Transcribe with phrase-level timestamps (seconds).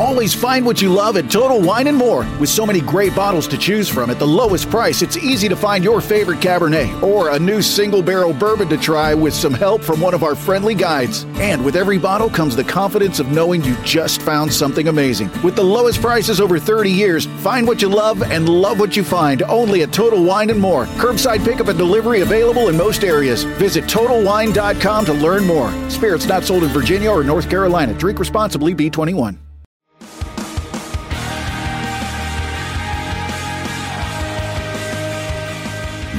[0.00, 2.20] Always find what you love at Total Wine and More.
[2.40, 5.54] With so many great bottles to choose from at the lowest price, it's easy to
[5.54, 9.82] find your favorite Cabernet or a new single barrel bourbon to try with some help
[9.82, 11.24] from one of our friendly guides.
[11.34, 15.30] And with every bottle comes the confidence of knowing you just found something amazing.
[15.42, 19.04] With the lowest prices over 30 years, find what you love and love what you
[19.04, 20.86] find only at Total Wine and More.
[20.96, 23.44] Curbside pickup and delivery available in most areas.
[23.58, 25.70] Visit TotalWine.com to learn more.
[25.90, 27.92] Spirits not sold in Virginia or North Carolina.
[27.92, 29.36] Drink responsibly, B21.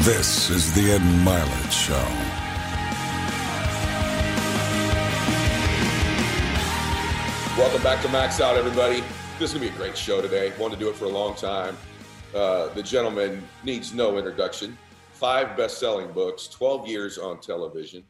[0.04, 1.94] This is the Ed Mylett Show.
[7.56, 9.04] Welcome back to Max Out, everybody.
[9.38, 10.54] This is going to be a great show today.
[10.58, 11.78] Wanted to do it for a long time.
[12.34, 14.76] Uh, the gentleman needs no introduction.
[15.12, 18.04] Five best selling books, 12 years on television.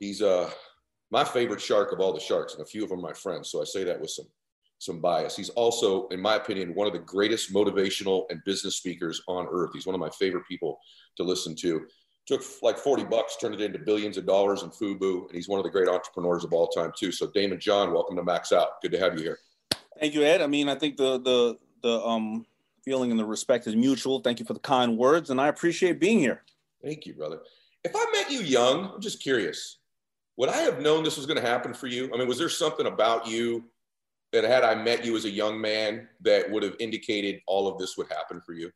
[0.00, 0.50] He's uh,
[1.10, 3.50] my favorite shark of all the sharks, and a few of them are my friends.
[3.50, 4.28] So I say that with some
[4.82, 5.36] some bias.
[5.36, 9.70] He's also, in my opinion, one of the greatest motivational and business speakers on earth.
[9.72, 10.80] He's one of my favorite people
[11.16, 11.86] to listen to.
[12.26, 15.58] Took like 40 bucks, turned it into billions of dollars in FUBU, and he's one
[15.58, 17.10] of the great entrepreneurs of all time too.
[17.10, 18.80] So Daymond John, welcome to Max Out.
[18.80, 19.38] Good to have you here.
[19.98, 20.40] Thank you, Ed.
[20.40, 22.46] I mean, I think the the the um
[22.84, 24.20] feeling and the respect is mutual.
[24.20, 26.42] Thank you for the kind words, and I appreciate being here.
[26.82, 27.40] Thank you, brother.
[27.84, 29.78] If I met you young, I'm just curious,
[30.36, 32.10] would I have known this was going to happen for you?
[32.12, 33.64] I mean, was there something about you
[34.32, 37.78] that had I met you as a young man that would have indicated all of
[37.78, 38.70] this would happen for you?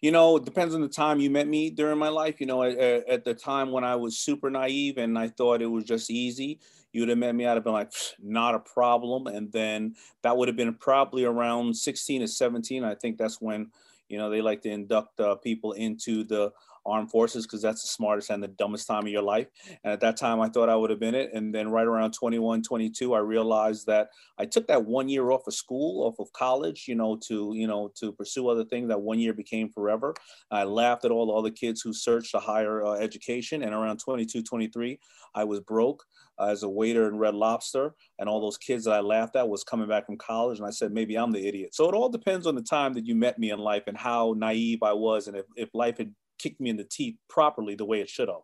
[0.00, 2.40] You know, it depends on the time you met me during my life.
[2.40, 5.66] You know, at, at the time when I was super naive and I thought it
[5.66, 6.60] was just easy,
[6.92, 9.26] you would have met me, I'd have been like, not a problem.
[9.26, 12.84] And then that would have been probably around 16 or 17.
[12.84, 13.70] I think that's when,
[14.08, 16.52] you know, they like to induct uh, people into the
[16.86, 19.46] armed forces because that's the smartest and the dumbest time of your life.
[19.84, 21.30] And at that time, I thought I would have been it.
[21.34, 25.46] And then right around 21, 22, I realized that I took that one year off
[25.46, 28.88] of school, off of college, you know, to, you know, to pursue other things.
[28.88, 30.14] That one year became forever.
[30.50, 33.62] I laughed at all the other kids who searched a higher uh, education.
[33.62, 34.98] And around 22, 23,
[35.34, 36.04] I was broke
[36.38, 39.48] uh, as a waiter in Red Lobster, and all those kids that I laughed at
[39.48, 41.74] was coming back from college, and I said maybe I'm the idiot.
[41.74, 44.34] So it all depends on the time that you met me in life and how
[44.36, 47.84] naive I was, and if, if life had kicked me in the teeth properly the
[47.84, 48.42] way it should have.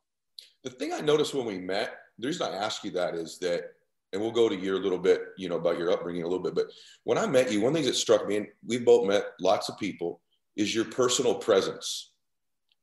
[0.65, 3.73] The thing I noticed when we met, the reason I ask you that is that,
[4.13, 6.55] and we'll go to your little bit, you know, about your upbringing a little bit,
[6.55, 6.67] but
[7.05, 9.79] when I met you, one thing that struck me, and we've both met lots of
[9.79, 10.21] people,
[10.55, 12.11] is your personal presence.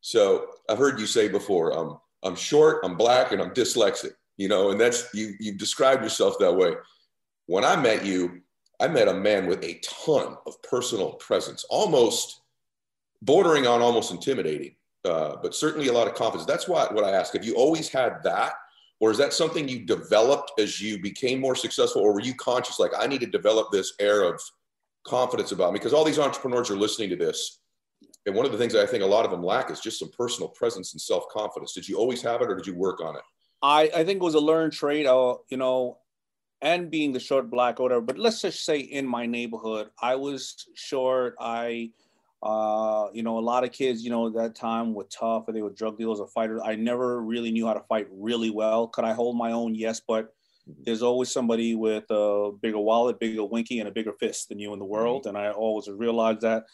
[0.01, 4.47] So I've heard you say before, um, I'm short, I'm black, and I'm dyslexic, you
[4.47, 6.73] know, and that's, you, you've described yourself that way.
[7.45, 8.41] When I met you,
[8.79, 12.41] I met a man with a ton of personal presence, almost
[13.21, 16.45] bordering on almost intimidating uh, but certainly a lot of confidence.
[16.45, 18.53] That's why what I ask: Have you always had that,
[18.99, 22.79] or is that something you developed as you became more successful, or were you conscious
[22.79, 24.41] like I need to develop this air of
[25.05, 25.79] confidence about me?
[25.79, 27.59] Because all these entrepreneurs are listening to this,
[28.25, 30.11] and one of the things I think a lot of them lack is just some
[30.11, 31.73] personal presence and self confidence.
[31.73, 33.23] Did you always have it, or did you work on it?
[33.61, 35.05] I I think it was a learned trait.
[35.05, 35.99] Uh, you know,
[36.61, 38.01] and being the short black or whatever.
[38.01, 41.35] But let's just say in my neighborhood, I was short.
[41.39, 41.91] I
[42.41, 45.51] uh, you know, a lot of kids, you know, at that time were tough or
[45.51, 46.61] they were drug dealers or fighters.
[46.63, 48.87] I never really knew how to fight really well.
[48.87, 49.75] Could I hold my own?
[49.75, 50.33] Yes, but
[50.85, 54.71] there's always somebody with a bigger wallet, bigger winky, and a bigger fist than you
[54.73, 55.25] in the world.
[55.25, 56.65] And I always realized that.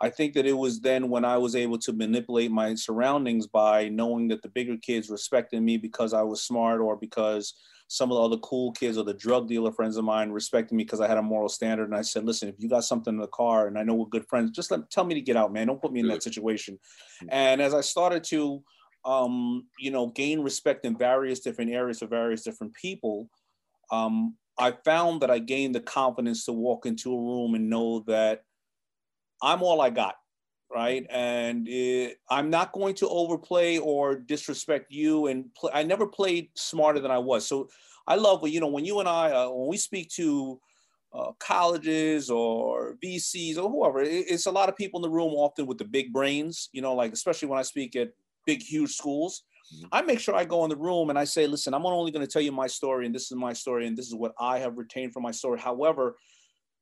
[0.00, 3.88] I think that it was then when I was able to manipulate my surroundings by
[3.88, 7.54] knowing that the bigger kids respected me because I was smart or because
[7.92, 10.82] some of the other cool kids or the drug dealer friends of mine respected me
[10.82, 11.84] because I had a moral standard.
[11.84, 14.06] And I said, listen, if you got something in the car and I know we're
[14.06, 15.66] good friends, just let tell me to get out, man.
[15.66, 16.76] Don't put me in that situation.
[16.76, 17.28] Mm-hmm.
[17.30, 18.62] And as I started to,
[19.04, 23.28] um, you know, gain respect in various different areas for various different people,
[23.90, 28.04] um, I found that I gained the confidence to walk into a room and know
[28.06, 28.44] that
[29.42, 30.14] I'm all I got
[30.72, 31.06] right?
[31.10, 35.26] And it, I'm not going to overplay or disrespect you.
[35.26, 37.46] And play, I never played smarter than I was.
[37.46, 37.68] So
[38.06, 40.60] I love, you know, when you and I, uh, when we speak to
[41.12, 45.32] uh, colleges or VCs or whoever, it, it's a lot of people in the room
[45.34, 48.12] often with the big brains, you know, like especially when I speak at
[48.46, 49.44] big, huge schools.
[49.74, 49.86] Mm-hmm.
[49.92, 52.26] I make sure I go in the room and I say, listen, I'm only going
[52.26, 54.58] to tell you my story, and this is my story, and this is what I
[54.58, 55.60] have retained from my story.
[55.60, 56.16] However,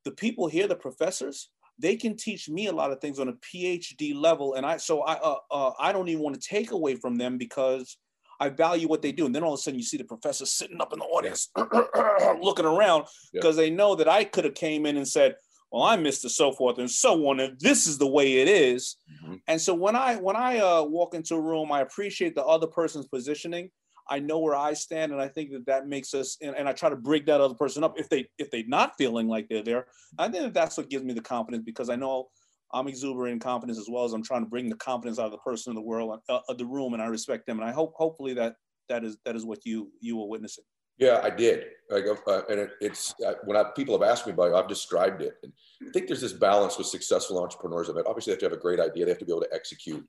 [0.03, 1.49] the people here, the professors,
[1.81, 5.01] they can teach me a lot of things on a PhD level, and I so
[5.01, 7.97] I uh, uh, I don't even want to take away from them because
[8.39, 9.25] I value what they do.
[9.25, 11.49] And then all of a sudden, you see the professor sitting up in the audience,
[12.41, 15.35] looking around because they know that I could have came in and said,
[15.71, 16.29] "Well, I'm Mr.
[16.29, 18.97] So forth and so on, and this is the way it is.
[19.23, 19.35] Mm-hmm.
[19.47, 22.67] And so when I when I uh, walk into a room, I appreciate the other
[22.67, 23.71] person's positioning.
[24.09, 26.37] I know where I stand, and I think that that makes us.
[26.41, 28.93] And, and I try to bring that other person up if they if they're not
[28.97, 29.87] feeling like they're there.
[30.17, 32.29] I think that that's what gives me the confidence because I know
[32.73, 35.31] I'm exuberant in confidence as well as I'm trying to bring the confidence out of
[35.31, 37.59] the person in the world, uh, of the room, and I respect them.
[37.59, 38.55] And I hope hopefully that
[38.89, 40.63] that is that is what you you were witnessing.
[40.97, 41.65] Yeah, I did.
[41.89, 44.67] Like, uh, and it, it's uh, when I, people have asked me about it, I've
[44.67, 45.33] described it.
[45.41, 45.51] And
[45.87, 48.05] I think there's this balance with successful entrepreneurs of it.
[48.05, 49.05] Obviously, they have to have a great idea.
[49.05, 50.07] They have to be able to execute.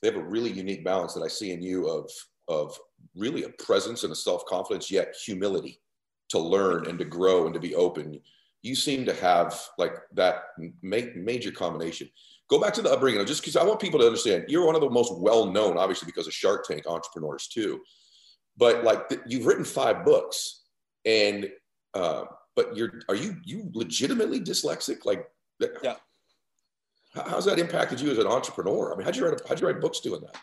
[0.00, 2.10] They have a really unique balance that I see in you of
[2.48, 2.78] of
[3.14, 5.80] really a presence and a self confidence, yet humility
[6.30, 8.20] to learn and to grow and to be open.
[8.62, 10.44] You seem to have like that
[10.82, 12.08] ma- major combination.
[12.48, 14.44] Go back to the upbringing, just because I want people to understand.
[14.48, 17.80] You're one of the most well known, obviously, because of Shark Tank entrepreneurs too
[18.56, 20.62] but like you've written five books
[21.04, 21.50] and
[21.94, 22.24] uh,
[22.56, 25.26] but you're are you you legitimately dyslexic like
[25.82, 25.94] yeah
[27.14, 29.80] how's that impacted you as an entrepreneur i mean how'd you write how'd you write
[29.80, 30.36] books doing that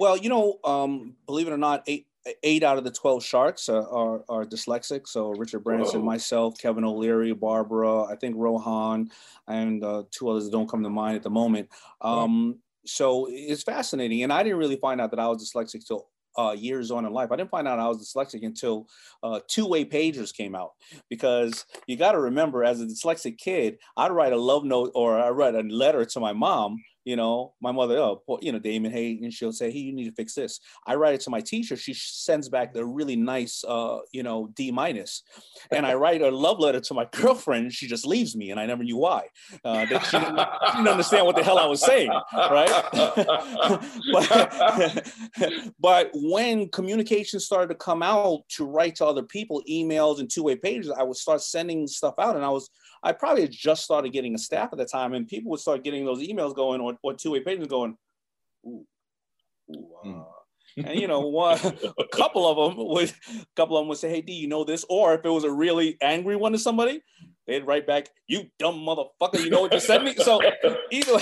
[0.00, 2.06] well you know um, believe it or not eight
[2.42, 5.06] eight out of the 12 sharks are, are, are dyslexic.
[5.06, 6.06] So richard branson Whoa.
[6.06, 9.10] myself kevin o'leary barbara i think rohan
[9.46, 11.68] and uh, two others that don't come to mind at the moment.
[12.00, 14.22] Um, so it's fascinating.
[14.22, 16.08] And i didn't really find out that i was dyslexic till
[16.38, 17.32] uh, years on in life.
[17.32, 18.88] I didn't find out I was dyslexic until
[19.22, 20.72] uh, two-way pagers came out.
[21.08, 25.18] Because you got to remember, as a dyslexic kid, I'd write a love note or
[25.18, 28.92] I write a letter to my mom you know, my mother, oh, you know, Daymond,
[28.92, 30.60] hey, and she'll say, hey, you need to fix this.
[30.86, 31.76] I write it to my teacher.
[31.76, 35.22] She sends back the really nice, uh, you know, D minus.
[35.70, 37.72] And I write a love letter to my girlfriend.
[37.72, 39.28] She just leaves me, and I never knew why.
[39.64, 42.68] Uh, that she, didn't, she didn't understand what the hell I was saying, right?
[44.12, 45.12] but,
[45.80, 50.42] but when communication started to come out to write to other people, emails and two
[50.42, 52.68] way pages, I would start sending stuff out, and I was
[53.02, 56.04] I probably just started getting a staff at the time, and people would start getting
[56.04, 57.96] those emails going or, or two way pages going,
[58.66, 58.86] ooh,
[59.74, 60.06] ooh uh.
[60.06, 60.24] mm.
[60.76, 61.58] and you know, one
[61.98, 64.64] a couple of them would a couple of them would say, "Hey, D, you know
[64.64, 67.02] this?" Or if it was a really angry one to somebody,
[67.46, 70.40] they'd write back, "You dumb motherfucker, you know what you sent me." So
[70.90, 71.18] either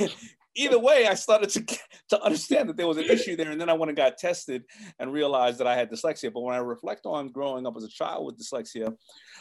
[0.54, 1.78] either way, I started to
[2.10, 4.64] to understand that there was an issue there, and then I went and got tested
[4.98, 6.32] and realized that I had dyslexia.
[6.32, 8.94] But when I reflect on growing up as a child with dyslexia,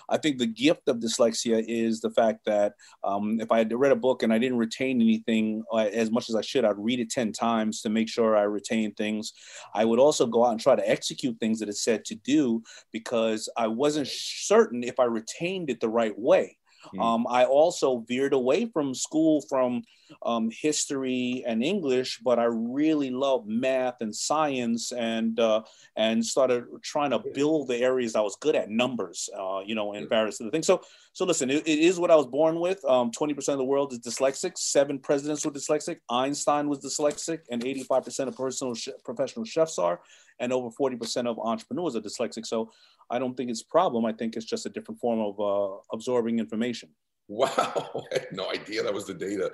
[0.09, 2.73] I think the gift of dyslexia is the fact that
[3.03, 6.29] um, if I had read a book and I didn't retain anything uh, as much
[6.29, 9.33] as I should, I'd read it ten times to make sure I retain things.
[9.73, 12.63] I would also go out and try to execute things that it said to do
[12.91, 16.57] because I wasn't certain if I retained it the right way.
[16.93, 17.01] Mm.
[17.01, 19.83] Um, I also veered away from school from
[20.23, 25.61] um, history and English, but I really loved math and science and uh,
[25.95, 29.93] and started trying to build the areas I was good at, numbers, uh, you know,
[29.93, 30.67] and various other things.
[30.67, 30.81] So
[31.13, 32.83] so listen, it, it is what I was born with.
[32.85, 34.57] Um, 20% of the world is dyslexic.
[34.57, 35.97] Seven presidents were dyslexic.
[36.09, 39.99] Einstein was dyslexic, and 85% of personal sh- professional chefs are,
[40.41, 42.45] and over 40% of entrepreneurs are dyslexic.
[42.45, 42.71] So
[43.09, 44.03] I don't think it's a problem.
[44.05, 46.89] I think it's just a different form of uh, absorbing information.
[47.29, 49.51] Wow, I had no idea that was the data.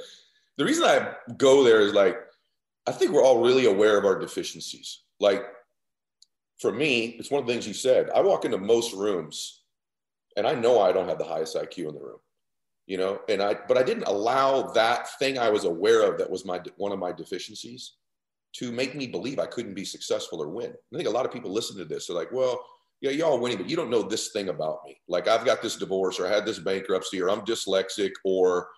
[0.57, 2.17] The reason I go there is like,
[2.87, 5.01] I think we're all really aware of our deficiencies.
[5.19, 5.43] Like,
[6.59, 8.09] for me, it's one of the things you said.
[8.15, 9.63] I walk into most rooms,
[10.37, 12.19] and I know I don't have the highest IQ in the room,
[12.87, 13.19] you know.
[13.27, 16.61] And I, but I didn't allow that thing I was aware of that was my
[16.77, 17.93] one of my deficiencies
[18.59, 20.71] to make me believe I couldn't be successful or win.
[20.71, 22.07] I think a lot of people listen to this.
[22.07, 22.63] They're like, well,
[23.01, 24.99] yeah, y'all winning, but you don't know this thing about me.
[25.07, 28.69] Like I've got this divorce or I had this bankruptcy or I'm dyslexic or,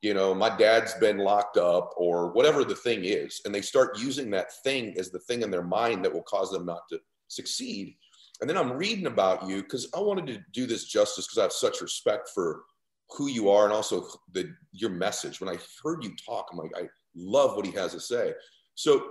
[0.00, 3.42] you know, my dad's been locked up or whatever the thing is.
[3.44, 6.50] And they start using that thing as the thing in their mind that will cause
[6.50, 7.96] them not to succeed.
[8.40, 11.42] And then I'm reading about you because I wanted to do this justice because I
[11.42, 12.62] have such respect for
[13.10, 15.40] who you are and also the, your message.
[15.40, 18.32] When I heard you talk, I'm like, I love what he has to say.
[18.74, 19.04] So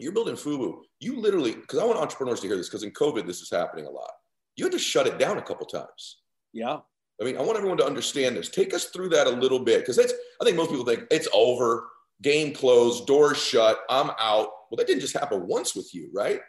[0.00, 0.80] you're building Fubu.
[0.98, 3.86] You literally, because I want entrepreneurs to hear this, because in COVID, this is happening
[3.86, 4.10] a lot.
[4.56, 6.18] You had to shut it down a couple times.
[6.52, 6.78] Yeah.
[7.20, 8.48] I mean, I want everyone to understand this.
[8.48, 11.28] Take us through that a little bit, because that's, I think most people think it's
[11.34, 11.88] over,
[12.22, 14.48] game closed, doors shut, I'm out.
[14.70, 16.40] Well, that didn't just happen once with you, right?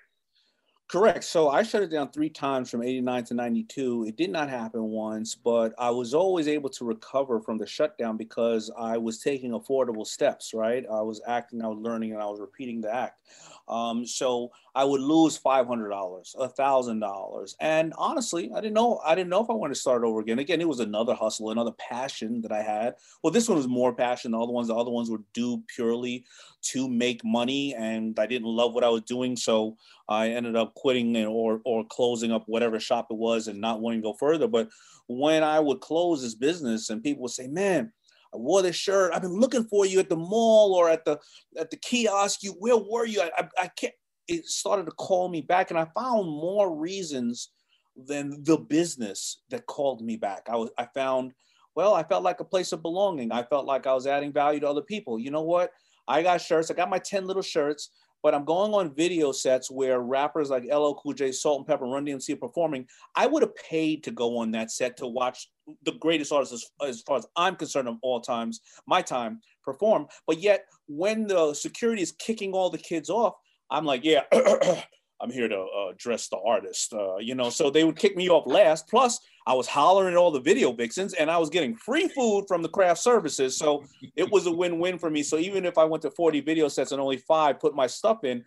[0.92, 1.24] Correct.
[1.24, 4.08] So I shut it down three times from 89 to 92.
[4.10, 8.18] It did not happen once, but I was always able to recover from the shutdown
[8.18, 10.86] because I was taking affordable steps, right?
[10.92, 13.26] I was acting, I was learning, and I was repeating the act.
[13.72, 18.74] Um, so I would lose five hundred dollars, a thousand dollars, and honestly, I didn't
[18.74, 19.00] know.
[19.06, 20.40] I didn't know if I wanted to start over again.
[20.40, 22.96] Again, it was another hustle, another passion that I had.
[23.24, 24.32] Well, this one was more passion.
[24.32, 26.26] Than all the ones, the other ones were due purely
[26.64, 29.78] to make money, and I didn't love what I was doing, so
[30.10, 34.02] I ended up quitting or or closing up whatever shop it was and not wanting
[34.02, 34.48] to go further.
[34.48, 34.70] But
[35.08, 37.94] when I would close this business, and people would say, "Man."
[38.34, 39.14] I wore this shirt.
[39.14, 41.20] I've been looking for you at the mall or at the
[41.58, 42.44] at the kiosk.
[42.44, 43.22] You where were you?
[43.22, 43.94] I, I, I can't.
[44.28, 47.52] it started to call me back, and I found more reasons
[47.96, 50.48] than the business that called me back.
[50.50, 51.34] I was I found
[51.76, 53.32] well, I felt like a place of belonging.
[53.32, 55.18] I felt like I was adding value to other people.
[55.20, 55.72] You know what?
[56.08, 56.70] I got shirts.
[56.70, 57.90] I got my 10 little shirts,
[58.24, 62.34] but I'm going on video sets where rappers like LL Cool J, Salt-N-Pepa, Run DMC
[62.34, 62.86] are performing.
[63.16, 65.50] I would have paid to go on that set to watch
[65.84, 70.08] the greatest artists, as, as far as I'm concerned, of all times, my time, perform.
[70.28, 73.34] But yet, when the security is kicking all the kids off,
[73.70, 74.24] I'm like, yeah,
[75.22, 77.50] I'm here to uh, dress the artist, uh, you know.
[77.50, 78.88] So they would kick me off last.
[78.88, 82.46] Plus, I was hollering at all the video vixens, and I was getting free food
[82.48, 83.58] from the craft services.
[83.58, 83.84] So
[84.16, 85.24] it was a win-win for me.
[85.24, 88.24] So even if I went to 40 video sets and only five put my stuff
[88.24, 88.44] in,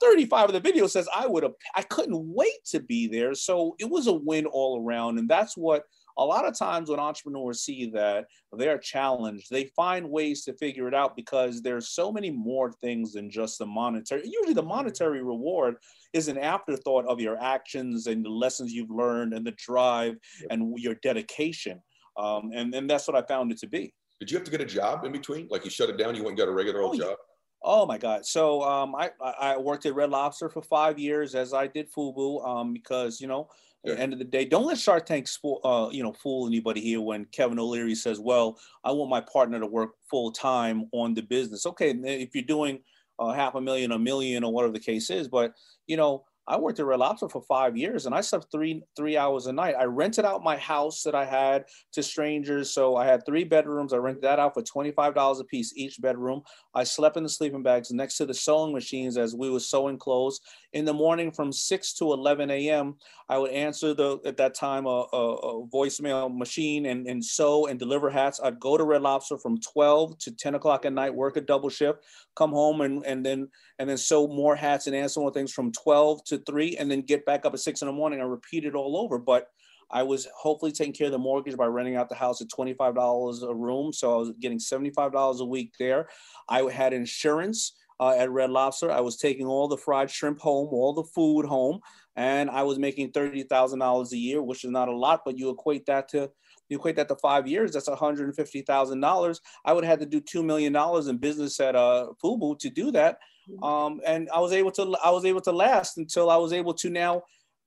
[0.00, 1.54] 35 of the video sets I would have.
[1.74, 3.34] I couldn't wait to be there.
[3.34, 5.84] So it was a win all around, and that's what
[6.16, 10.86] a lot of times when entrepreneurs see that they're challenged, they find ways to figure
[10.86, 14.22] it out because there's so many more things than just the monetary.
[14.24, 15.76] Usually, the monetary reward
[16.14, 20.16] is an afterthought of your actions and the lessons you've learned and the drive
[20.50, 21.82] and your dedication.
[22.16, 23.92] Um, and, and that's what I found it to be.
[24.20, 25.48] Did you have to get a job in between?
[25.50, 27.16] Like you shut it down, you went and got a regular old oh, job?
[27.62, 28.24] Oh my God!
[28.24, 32.46] So um, I I worked at Red Lobster for five years as I did FUBU
[32.46, 33.48] um, because you know
[33.84, 33.92] yeah.
[33.92, 35.28] At the end of the day, don't let Shark Tank
[35.62, 39.60] uh, you know, fool anybody here when Kevin O'Leary says, well, I want my partner
[39.60, 41.66] to work full time on the business.
[41.66, 42.80] Okay, if you're doing
[43.18, 45.52] uh, half a million, a million, or whatever the case is, but,
[45.86, 49.16] you know, I worked at Red Lobster for five years and I slept three three
[49.16, 49.76] hours a night.
[49.78, 52.72] I rented out my house that I had to strangers.
[52.72, 53.92] So I had three bedrooms.
[53.92, 56.42] I rented that out for $25 a piece each bedroom.
[56.74, 59.98] I slept in the sleeping bags next to the sewing machines as we were sewing
[59.98, 60.40] clothes.
[60.72, 62.96] In the morning from 6 to 11 a.m.,
[63.28, 67.66] I would answer the at that time a, a, a voicemail machine and, and sew
[67.66, 68.40] and deliver hats.
[68.42, 71.70] I'd go to Red Lobster from 12 to 10 o'clock at night, work a double
[71.70, 72.00] shift,
[72.36, 73.48] come home and, and then
[73.78, 77.02] and then sew more hats and answer more things from 12 to 3 and then
[77.02, 79.18] get back up at 6 in the morning and repeat it all over.
[79.18, 79.48] But
[79.90, 83.42] I was hopefully taking care of the mortgage by renting out the house at $25
[83.42, 83.92] a room.
[83.92, 86.08] So I was getting $75 a week there.
[86.48, 88.90] I had insurance uh, at Red Lobster.
[88.90, 91.80] I was taking all the fried shrimp home, all the food home,
[92.16, 95.86] and I was making $30,000 a year, which is not a lot, but you equate
[95.86, 96.30] that to
[96.68, 99.40] you equate that to five years, that's $150,000.
[99.64, 100.74] I would have had to do $2 million
[101.08, 103.18] in business at uh, FUBU to do that.
[103.62, 106.74] Um, and I was able to, I was able to last until I was able
[106.74, 107.22] to now,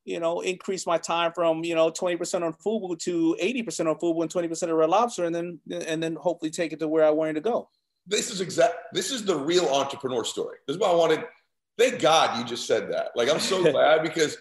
[0.06, 4.22] you know, increase my time from, you know, 20% on FUBU to 80% on FUBU
[4.22, 5.26] and 20% of Red Lobster.
[5.26, 7.70] And then, and then hopefully take it to where I wanted to go.
[8.06, 8.76] This is exact.
[8.94, 10.58] This is the real entrepreneur story.
[10.66, 11.26] This is what I wanted.
[11.78, 13.12] Thank God you just said that.
[13.16, 14.38] Like, I'm so glad because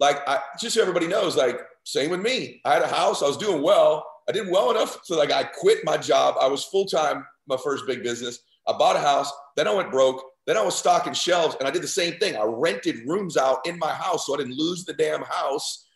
[0.00, 2.60] like I, just so everybody knows, like same with me.
[2.64, 3.22] I had a house.
[3.22, 4.04] I was doing well.
[4.28, 6.36] I did well enough so like I quit my job.
[6.40, 7.24] I was full time.
[7.46, 8.40] My first big business.
[8.66, 9.32] I bought a house.
[9.56, 10.22] Then I went broke.
[10.46, 12.36] Then I was stocking shelves, and I did the same thing.
[12.36, 15.86] I rented rooms out in my house so I didn't lose the damn house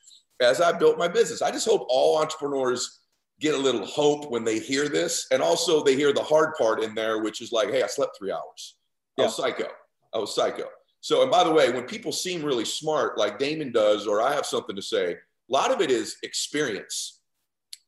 [0.40, 1.42] as I built my business.
[1.42, 3.00] I just hope all entrepreneurs
[3.40, 6.82] get a little hope when they hear this, and also they hear the hard part
[6.82, 8.76] in there, which is like, "Hey, I slept three hours.
[9.18, 9.68] I was psycho.
[10.12, 10.68] I was psycho."
[11.00, 14.34] So, and by the way, when people seem really smart, like Daymond does, or I
[14.34, 15.16] have something to say, a
[15.48, 17.20] lot of it is experience.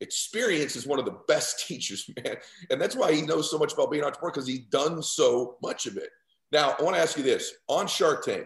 [0.01, 2.37] Experience is one of the best teachers, man.
[2.71, 5.57] And that's why he knows so much about being an entrepreneur because he's done so
[5.61, 6.09] much of it.
[6.53, 8.45] Now, I want to ask you this on Shark Tank,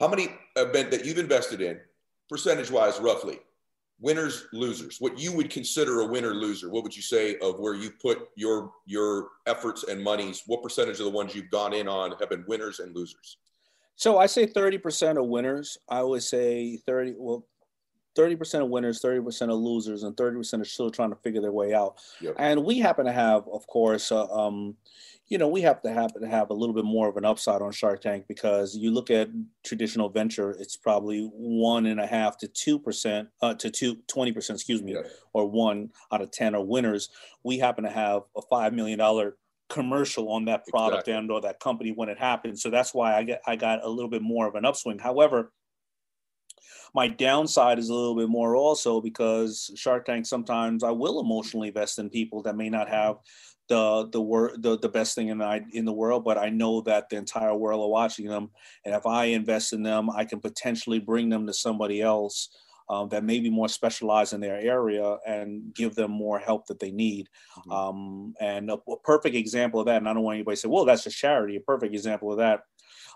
[0.00, 1.78] how many event that you've invested in,
[2.28, 3.38] percentage wise, roughly,
[4.00, 6.68] winners, losers, what you would consider a winner loser?
[6.68, 10.42] What would you say of where you put your your efforts and monies?
[10.46, 13.36] What percentage of the ones you've gone in on have been winners and losers?
[13.94, 15.78] So I say 30% of winners.
[15.88, 17.46] I would say 30, well,
[18.16, 21.74] 30% of winners, 30% of losers, and 30% are still trying to figure their way
[21.74, 21.96] out.
[22.20, 22.34] Yep.
[22.38, 24.76] And we happen to have, of course, uh, um,
[25.28, 27.62] you know, we have to happen to have a little bit more of an upside
[27.62, 29.28] on Shark Tank because you look at
[29.64, 34.32] traditional venture, it's probably one and a half to two percent, uh, to two, 20
[34.32, 34.96] percent, excuse me,
[35.32, 37.10] or one out of 10 are winners.
[37.44, 39.00] We happen to have a $5 million
[39.68, 41.14] commercial on that product exactly.
[41.14, 42.60] and or that company when it happens.
[42.60, 44.98] So that's why I get I got a little bit more of an upswing.
[44.98, 45.52] However,
[46.94, 51.68] my downside is a little bit more also because Shark Tank sometimes I will emotionally
[51.68, 53.16] invest in people that may not have
[53.68, 56.80] the the word the, the best thing in the in the world, but I know
[56.82, 58.50] that the entire world are watching them,
[58.84, 62.48] and if I invest in them, I can potentially bring them to somebody else
[62.90, 66.80] um, that may be more specialized in their area and give them more help that
[66.80, 67.28] they need.
[67.58, 67.70] Mm-hmm.
[67.70, 70.68] Um, and a, a, perfect example of that, and I don't want anybody to say,
[70.68, 71.54] well, that's a charity.
[71.54, 72.62] A perfect example of that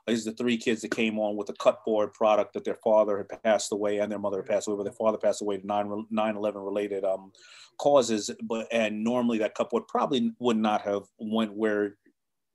[0.06, 3.42] is the three kids that came on with a cutboard product that their father had
[3.42, 6.06] passed away and their mother had passed away, but their father passed away to 9
[6.10, 7.32] 11 related um,
[7.78, 8.30] causes.
[8.42, 11.96] But and normally that cutboard probably would not have went where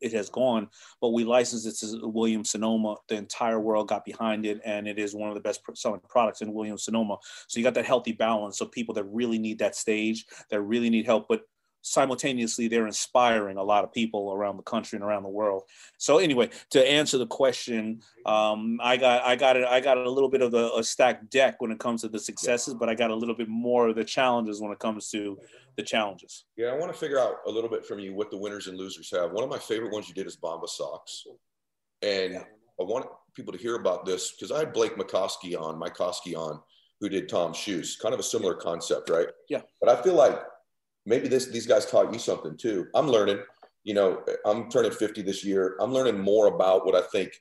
[0.01, 0.69] it has gone.
[1.01, 2.95] But we licensed it to Williams Sonoma.
[3.07, 6.41] The entire world got behind it, and it is one of the best selling products
[6.41, 7.17] in Williams Sonoma.
[7.47, 10.89] So you got that healthy balance of people that really need that stage, that really
[10.89, 11.41] need help, but
[11.81, 15.63] simultaneously they're inspiring a lot of people around the country and around the world.
[15.97, 20.09] So anyway to answer the question um, i got i got it i got a
[20.09, 22.95] little bit of a, a, stacked deck when it comes to the successes but i
[22.95, 25.37] got a little bit more of the challenges when it comes to
[25.77, 26.45] the challenges.
[26.57, 28.77] Yeah i want to figure out a little bit from you what the winners and
[28.77, 29.31] losers have.
[29.31, 31.23] One of my favorite ones you did is bombas socks.
[32.01, 32.43] And yeah.
[32.79, 36.59] i want people to hear about this because i had blake mycoskie on mycoskie on
[36.99, 37.97] who did tom's shoes.
[38.01, 39.27] Kind of a similar concept right?
[39.49, 39.61] Yeah.
[39.81, 40.39] But i feel like
[41.09, 42.87] maybe this these guys taught you something too.
[42.93, 43.39] I'm learning.
[43.83, 45.75] You know, I'm turning 50 this year.
[45.81, 47.31] I'm learning more about what I think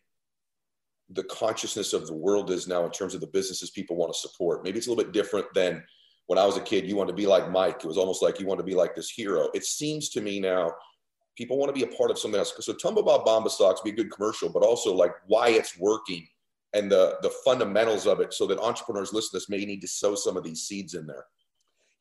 [1.11, 4.19] the consciousness of the world is now in terms of the businesses people want to
[4.19, 4.65] support.
[4.65, 5.83] Maybe it's a little bit different than
[6.27, 6.87] when I was a kid.
[6.87, 7.81] You wanted to be like Mike.
[7.85, 9.49] It was almost like you want to be like this hero.
[9.55, 10.73] It seems to me now
[11.37, 12.53] people want to be a part of something else.
[12.61, 16.27] So them about Bombas socks, be a good commercial, but also like why it's working
[16.75, 19.89] and the the fundamentals of it so that entrepreneurs listening to this may need to
[19.89, 21.25] sow some of these seeds in there.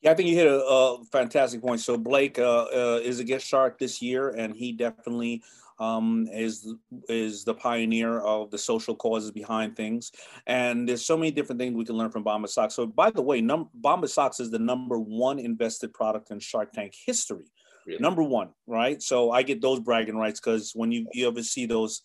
[0.02, 1.80] Yeah, I think you hit a, a fantastic point.
[1.80, 5.42] So Blake uh, uh, is a guest shark this year, and he definitely
[5.80, 6.74] um, is
[7.08, 10.12] is the pioneer of the social causes behind things.
[10.46, 12.74] And there's so many different things we can learn from Bombas socks.
[12.74, 16.72] So by the way, num- Bombas socks is the number one invested product in Shark
[16.72, 17.46] Tank history.
[17.86, 18.00] Really?
[18.00, 19.02] Number one, right?
[19.02, 22.02] So I get those bragging rights because when you, you ever see those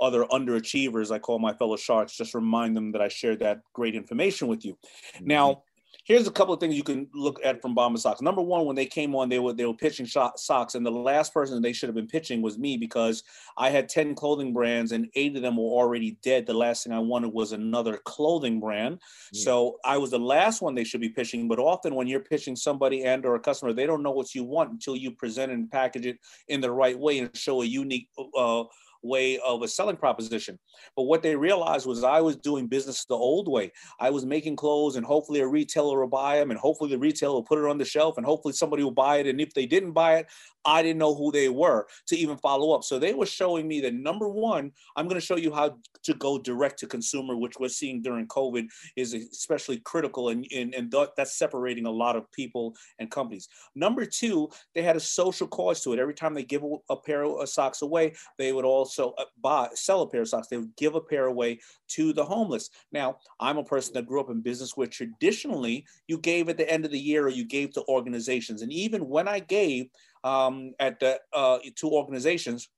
[0.00, 3.94] other underachievers, I call my fellow sharks, just remind them that I shared that great
[3.94, 4.72] information with you.
[5.16, 5.26] Mm-hmm.
[5.26, 5.62] Now,
[6.04, 8.20] here's a couple of things you can look at from Bombas socks.
[8.20, 10.90] Number one, when they came on, they were they were pitching shot socks, and the
[10.90, 13.22] last person they should have been pitching was me because
[13.56, 16.46] I had ten clothing brands and eight of them were already dead.
[16.46, 19.36] The last thing I wanted was another clothing brand, mm.
[19.36, 21.48] so I was the last one they should be pitching.
[21.48, 24.44] But often when you're pitching somebody and or a customer, they don't know what you
[24.44, 26.18] want until you present and package it
[26.48, 28.08] in the right way and show a unique.
[28.36, 28.64] Uh,
[29.02, 30.58] way of a selling proposition.
[30.96, 33.72] But what they realized was I was doing business the old way.
[33.98, 37.34] I was making clothes and hopefully a retailer will buy them and hopefully the retailer
[37.34, 39.26] will put it on the shelf and hopefully somebody will buy it.
[39.26, 40.26] And if they didn't buy it,
[40.64, 42.84] I didn't know who they were to even follow up.
[42.84, 46.14] So they were showing me that number one, I'm going to show you how to
[46.14, 50.94] go direct to consumer, which we're seeing during COVID is especially critical and, and, and
[51.16, 53.48] that's separating a lot of people and companies.
[53.74, 55.98] Number two, they had a social cause to it.
[55.98, 60.02] Every time they give a pair of socks away, they would also uh, buy, sell
[60.02, 60.48] a pair of socks.
[60.48, 62.70] They would give a pair away to the homeless.
[62.92, 66.70] Now, I'm a person that grew up in business where traditionally you gave at the
[66.70, 68.62] end of the year or you gave to organizations.
[68.62, 69.88] And even when I gave,
[70.24, 72.68] um, at the uh, two organizations.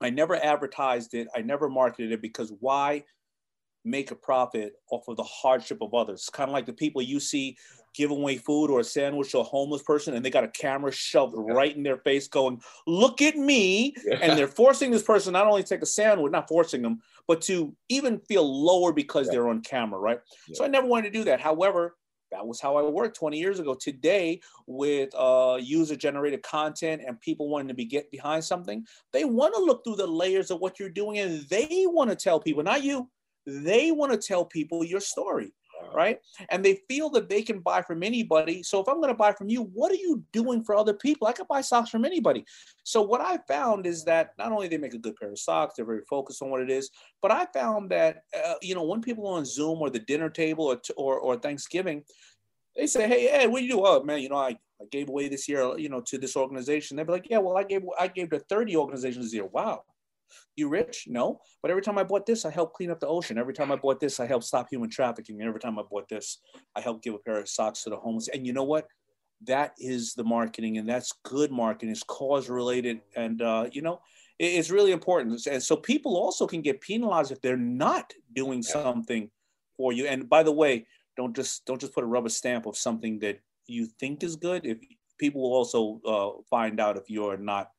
[0.00, 1.28] I never advertised it.
[1.34, 3.04] I never marketed it because why
[3.84, 6.28] make a profit off of the hardship of others?
[6.32, 7.56] Kind of like the people you see
[7.94, 10.90] giving away food or a sandwich to a homeless person and they got a camera
[10.90, 11.54] shoved yeah.
[11.54, 13.94] right in their face going, look at me.
[14.04, 14.18] Yeah.
[14.20, 17.40] And they're forcing this person not only to take a sandwich, not forcing them, but
[17.42, 19.34] to even feel lower because yeah.
[19.34, 20.18] they're on camera, right?
[20.54, 21.40] So I never wanted to do that.
[21.40, 21.94] However,
[22.34, 23.74] that was how I worked 20 years ago.
[23.74, 29.24] Today, with uh, user generated content and people wanting to be get behind something, they
[29.24, 32.40] want to look through the layers of what you're doing and they want to tell
[32.40, 33.08] people, not you,
[33.46, 35.52] they want to tell people your story
[35.94, 36.18] right?
[36.50, 38.62] And they feel that they can buy from anybody.
[38.62, 41.26] So if I'm going to buy from you, what are you doing for other people?
[41.26, 42.44] I could buy socks from anybody.
[42.82, 45.74] So what I found is that not only they make a good pair of socks,
[45.76, 46.90] they're very focused on what it is,
[47.22, 50.28] but I found that uh, you know when people are on Zoom or the dinner
[50.28, 52.04] table or, or, or Thanksgiving,
[52.76, 54.58] they say, "Hey, Ed, what do you do?" Oh man, you know I.
[54.80, 56.96] I gave away this year, you know, to this organization.
[56.96, 59.46] They'd be like, "Yeah, well, I gave I gave to 30 organizations this year.
[59.46, 59.84] Wow,
[60.56, 61.04] you rich?
[61.08, 61.40] No.
[61.62, 63.38] But every time I bought this, I helped clean up the ocean.
[63.38, 65.40] Every time I bought this, I helped stop human trafficking.
[65.40, 66.38] And every time I bought this,
[66.74, 68.28] I helped give a pair of socks to the homeless.
[68.28, 68.86] And you know what?
[69.46, 71.90] That is the marketing, and that's good marketing.
[71.90, 74.00] It's cause related, and uh, you know,
[74.38, 75.44] it's really important.
[75.46, 79.30] And so people also can get penalized if they're not doing something
[79.76, 80.06] for you.
[80.06, 83.40] And by the way, don't just don't just put a rubber stamp of something that
[83.66, 84.64] you think is good.
[84.64, 84.78] If
[85.18, 87.70] people will also uh, find out if you're not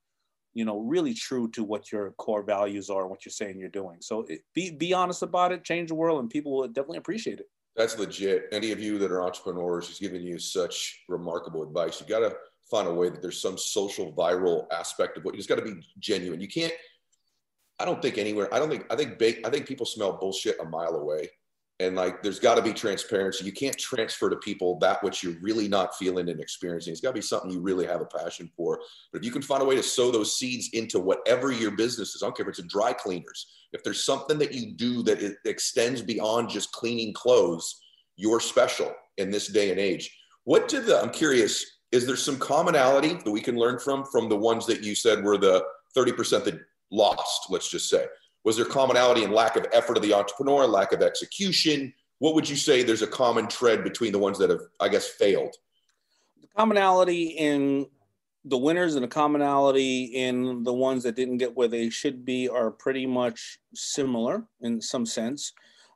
[0.55, 3.69] you know, really true to what your core values are and what you're saying you're
[3.69, 3.97] doing.
[3.99, 7.47] So be be honest about it, change the world, and people will definitely appreciate it.
[7.75, 8.45] That's legit.
[8.53, 12.33] Any of you that are entrepreneurs who's giving you such remarkable advice, you got to
[12.71, 15.61] find a way that there's some social viral aspect of what you just got to
[15.61, 16.39] be genuine.
[16.39, 16.73] You can't.
[17.77, 18.51] I don't think anywhere.
[18.53, 18.85] I don't think.
[18.89, 19.45] I think.
[19.45, 21.29] I think people smell bullshit a mile away
[21.79, 23.45] and like there's got to be transparency.
[23.45, 26.91] You can't transfer to people that which you're really not feeling and experiencing.
[26.91, 28.79] It's got to be something you really have a passion for.
[29.11, 32.15] But if you can find a way to sow those seeds into whatever your business
[32.15, 35.03] is i don't care if it's a dry cleaners if there's something that you do
[35.03, 37.81] that it extends beyond just cleaning clothes
[38.15, 40.17] you're special in this day and age.
[40.45, 44.29] What did the i'm curious is there some commonality that we can learn from from
[44.29, 45.63] the ones that you said were the
[45.95, 46.59] 30% that
[46.91, 48.05] lost, let's just say?
[48.45, 51.91] Was there commonality in lack of effort of the entrepreneur, lack of execution?
[52.19, 55.07] What would you say there's a common thread between the ones that have, I guess,
[55.07, 55.55] failed?
[56.39, 57.87] The commonality in
[58.45, 62.47] the winners and the commonality in the ones that didn't get where they should be
[62.47, 65.51] are pretty much similar in some sense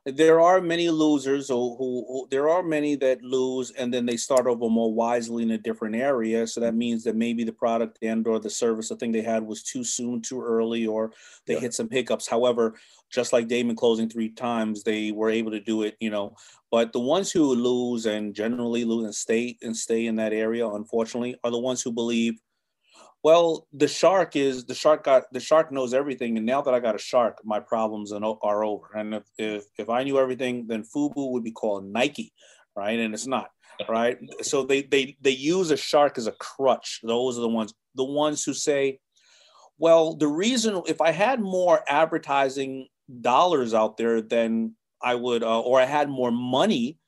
[0.06, 4.16] there are many losers who, who, who, there are many that lose and then they
[4.16, 6.46] start over more wisely in a different area.
[6.46, 9.42] So that means that maybe the product and or the service the thing they had
[9.42, 11.12] was too soon too early or
[11.46, 11.60] they yeah.
[11.60, 12.26] hit some hiccups.
[12.26, 12.74] However
[13.10, 16.34] just like daymond closing three times they were able to do it you know.
[16.70, 20.66] But the ones who lose and generally lose and stay and stay in that area
[20.66, 22.40] unfortunately are the ones who believe
[23.22, 26.80] well, the shark is the shark got the shark knows everything, and now that I
[26.80, 28.86] got a shark, my problems are over.
[28.94, 32.32] And if if, if I knew everything, then FUBU would be called Nike,
[32.74, 32.98] right?
[32.98, 33.50] And it's not,
[33.88, 34.18] right?
[34.42, 37.00] so they they they use a shark as a crutch.
[37.02, 39.00] Those are the ones the ones who say,
[39.76, 42.88] well, the reason if I had more advertising
[43.20, 46.98] dollars out there, then I would, uh, or I had more money,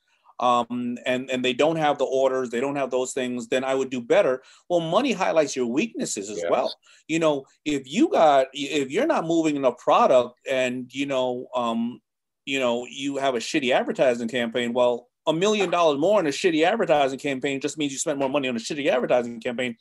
[0.42, 3.76] um, and and they don't have the orders, they don't have those things, then I
[3.76, 4.42] would do better.
[4.68, 6.50] Well, money highlights your weaknesses as yes.
[6.50, 6.74] well.
[7.06, 12.00] You know, if you got if you're not moving enough product, and you know, um,
[12.44, 14.72] you know, you have a shitty advertising campaign.
[14.72, 18.28] Well, a million dollars more in a shitty advertising campaign just means you spent more
[18.28, 19.76] money on a shitty advertising campaign,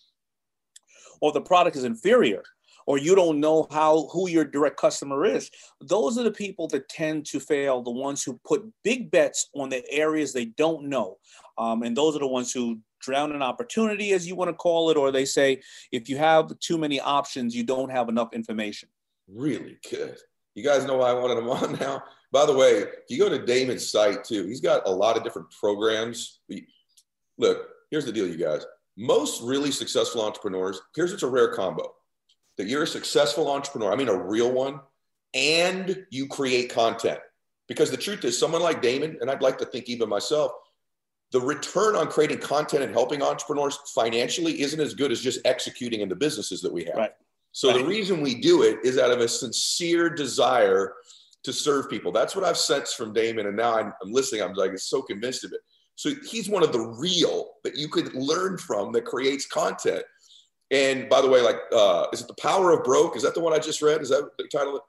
[1.21, 2.43] or the product is inferior
[2.91, 5.49] or you don't know how who your direct customer is
[5.80, 9.69] those are the people that tend to fail the ones who put big bets on
[9.69, 11.17] the areas they don't know.
[11.58, 14.89] Um, and those are the ones who drown an opportunity as you want to call
[14.89, 15.62] it or they say
[15.93, 18.89] if you have too many options you don't have enough information.
[19.30, 19.77] Really?
[19.89, 20.17] Good.
[20.54, 22.04] You guys know why i wanted him on now?
[22.34, 25.23] By the way if you go to daymond's site too he's got a lot of
[25.23, 26.41] different programs.
[27.38, 28.65] Look here's the deal you guys.
[28.97, 31.95] Most really successful entrepreneurs here's what's a rare combo
[32.62, 34.82] that you're a successful entrepreneur, I mean, a real one,
[35.34, 37.17] and you create content.
[37.67, 40.52] Because the truth is, someone like Daymond, and I'd like to think even myself,
[41.32, 46.02] the return on creating content and helping entrepreneurs financially isn't as good as just executing
[46.02, 46.97] in the businesses that we have.
[46.97, 47.12] Right.
[47.52, 47.80] So right.
[47.80, 50.93] the reason we do it is out of a sincere desire
[51.43, 52.12] to serve people.
[52.12, 53.47] That's what I've sensed from Daymond.
[53.47, 54.43] And now I'm, I'm listening.
[54.43, 55.62] I'm like, so convinced of it.
[55.95, 60.04] So he's one of the real that you could learn from that creates content.
[60.71, 63.17] And by the way, like, uh, is it the Power of Broke?
[63.17, 64.01] Is that the one I just read?
[64.01, 64.79] Is that the title?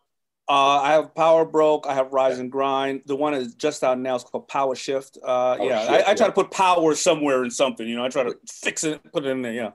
[0.48, 1.86] Uh, I have Power Broke.
[1.88, 3.02] I have Rise and Grind.
[3.06, 4.14] The one is just out now.
[4.14, 5.18] It's called Power Shift.
[5.22, 7.88] Uh, power yeah, Shift, I, I, try to put power somewhere in something.
[7.88, 9.52] You know, I try to fix it, put it in there.
[9.52, 9.70] Yeah.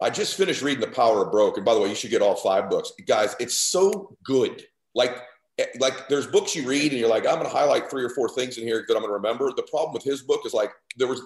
[0.00, 2.22] I just finished reading The Power of Broke, and by the way, you should get
[2.22, 3.34] all five books, guys.
[3.40, 4.62] It's so good.
[4.94, 5.22] Like,
[5.58, 8.10] eh, like there's books you read, and you're like, I'm going to highlight three or
[8.10, 9.52] four things in here that I'm going to remember.
[9.54, 11.22] The problem with his book is like there was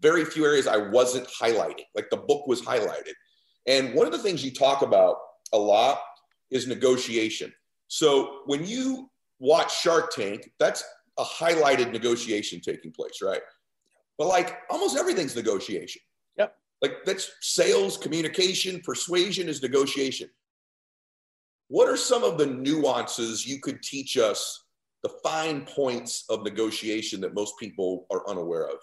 [0.00, 1.84] very few areas I wasn't highlighting.
[1.94, 3.12] Like the book was highlighted.
[3.66, 5.16] And one of the things you talk about
[5.52, 6.00] a lot
[6.50, 7.52] is negotiation.
[7.88, 10.84] So when you watch Shark Tank, that's
[11.18, 13.40] a highlighted negotiation taking place, right?
[14.18, 16.02] But like almost everything's negotiation.
[16.38, 16.56] Yep.
[16.82, 20.28] Like that's sales, communication, persuasion is negotiation.
[21.68, 24.64] What are some of the nuances you could teach us,
[25.02, 28.76] the fine points of negotiation that most people are unaware of?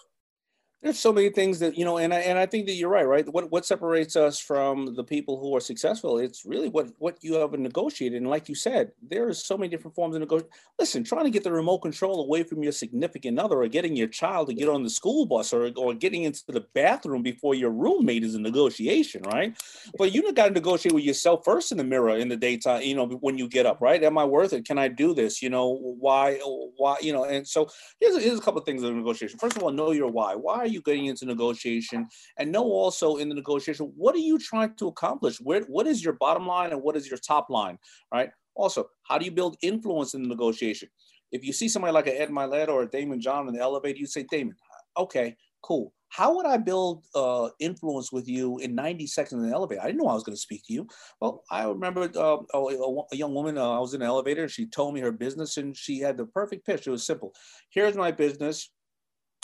[0.82, 3.08] There's so many things that you know and I, and I think that you're right
[3.08, 3.28] right?
[3.32, 7.36] What what separates us from the people who are successful it's really what what you
[7.36, 11.04] have negotiated and like you said there are so many different forms of negotiation listen
[11.04, 14.48] trying to get the remote control away from your significant other or getting your child
[14.48, 18.24] to get on the school bus or, or getting into the bathroom before your roommate
[18.24, 19.56] is a negotiation right?
[19.98, 22.96] But you got to negotiate with yourself first in the mirror in the daytime you
[22.96, 24.04] know when you get up right?
[24.04, 24.66] Am i worth it?
[24.66, 25.42] Can i do this?
[25.42, 26.40] You know why
[26.78, 27.68] why you know and so
[28.00, 29.38] here's here's a couple of things of negotiation.
[29.38, 30.36] First of all know your why.
[30.36, 32.08] Why you getting into negotiation
[32.38, 36.04] and know also in the negotiation what are you trying to accomplish where what is
[36.04, 37.78] your bottom line and what is your top line
[38.14, 40.90] right also how do you build influence in the negotiation
[41.32, 44.00] if you see somebody like an ed Mylett or a daymond john in the elevator
[44.00, 44.56] you say daymond
[44.98, 49.56] okay cool how would I build uh, influence with you in 90 seconds in the
[49.56, 49.82] elevator?
[49.82, 50.88] I didn't know I was going to speak to you.
[51.22, 54.66] Well, I remember uh, a, a, young woman, uh, I was in the elevator, she
[54.66, 56.86] told me her business and she had the perfect pitch.
[56.86, 57.34] It was simple.
[57.70, 58.70] Here's my business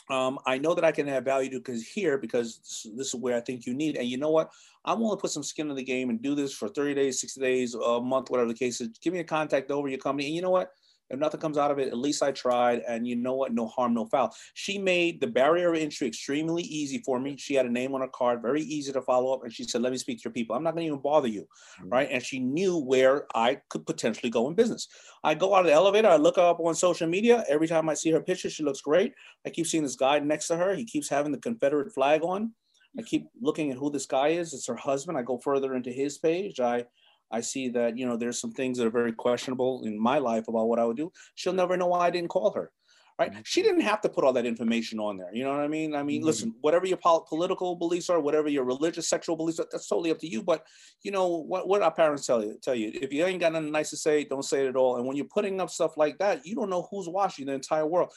[0.10, 2.60] um, I know that I can add value to because here because
[2.96, 3.98] this is where I think you need.
[3.98, 4.52] And you know what?
[4.86, 7.20] I'm willing to put some skin in the game and do this for 30 days,
[7.20, 8.90] 60 days, a month, whatever the case is.
[9.02, 10.72] Give me a contact over your company, and you know what?
[11.10, 12.82] If nothing comes out of it, at least I tried.
[12.88, 13.54] And you know what?
[13.54, 14.36] No harm, no foul.
[14.54, 17.38] She made the barrier of entry extremely easy for me.
[17.38, 19.44] She had a name on her card, very easy to follow up.
[19.44, 20.56] And she said, Let me speak to your people.
[20.56, 21.48] I'm not going to even bother you.
[21.80, 21.90] Mm-hmm.
[21.90, 22.10] Right.
[22.12, 24.88] And she knew where I could potentially go in business.
[25.24, 26.10] I go out of the elevator.
[26.10, 27.44] I look her up on social media.
[27.48, 29.14] Every time I see her picture, she looks great.
[29.46, 30.76] I keep seeing this guy next to her.
[30.76, 32.54] He keeps having the Confederate flag on.
[32.98, 34.54] I keep looking at who this guy is.
[34.54, 35.18] It's her husband.
[35.18, 36.60] I go further into his page.
[36.60, 36.86] I
[37.32, 40.48] I see that, you know, there's some things that are very questionable in my life
[40.48, 41.12] about what I would do.
[41.36, 42.72] She'll never know why I didn't call her
[43.20, 43.32] right?
[43.32, 43.42] Mm-hmm.
[43.46, 45.34] She didn't have to put all that information on there.
[45.34, 45.96] You know what I mean?
[45.96, 46.28] I mean, mm-hmm.
[46.28, 50.12] listen, whatever your pol- political beliefs are, whatever your religious, sexual beliefs are, that's totally
[50.12, 50.44] up to you.
[50.44, 50.66] But
[51.02, 51.68] you know what?
[51.68, 52.58] What our parents tell you?
[52.62, 54.98] Tell you if you ain't got nothing nice to say, don't say it at all.
[54.98, 57.86] And when you're putting up stuff like that, you don't know who's watching the entire
[57.86, 58.12] world.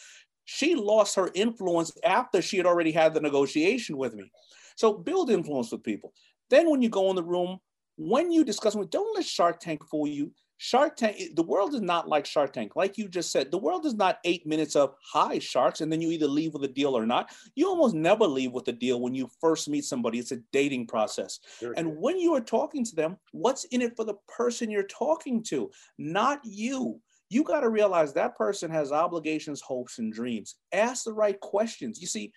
[0.45, 4.31] She lost her influence after she had already had the negotiation with me.
[4.77, 6.13] So build influence with people.
[6.49, 7.61] Then when you go in the room,
[7.97, 10.33] when you discuss with, don't let Shark Tank fool you.
[10.63, 12.77] Shark Tank, the world is not like Shark Tank.
[12.77, 16.03] Like you just said, the world is not eight minutes of hi, sharks, and then
[16.03, 17.31] you either leave with a deal or not.
[17.55, 20.19] You almost never leave with a deal when you first meet somebody.
[20.19, 21.41] It's a dating process.
[21.59, 21.73] Sure.
[21.79, 25.43] And when you are talking to them, what's in it for the person you're talking
[25.45, 27.01] to, not you?
[27.31, 30.57] You got to realize that person has obligations, hopes, and dreams.
[30.73, 32.03] Ask the right questions.
[32.03, 32.33] You see,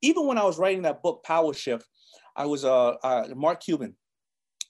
[0.00, 1.86] even when I was writing that book, Power Shift,
[2.34, 3.96] I was uh, uh Mark Cuban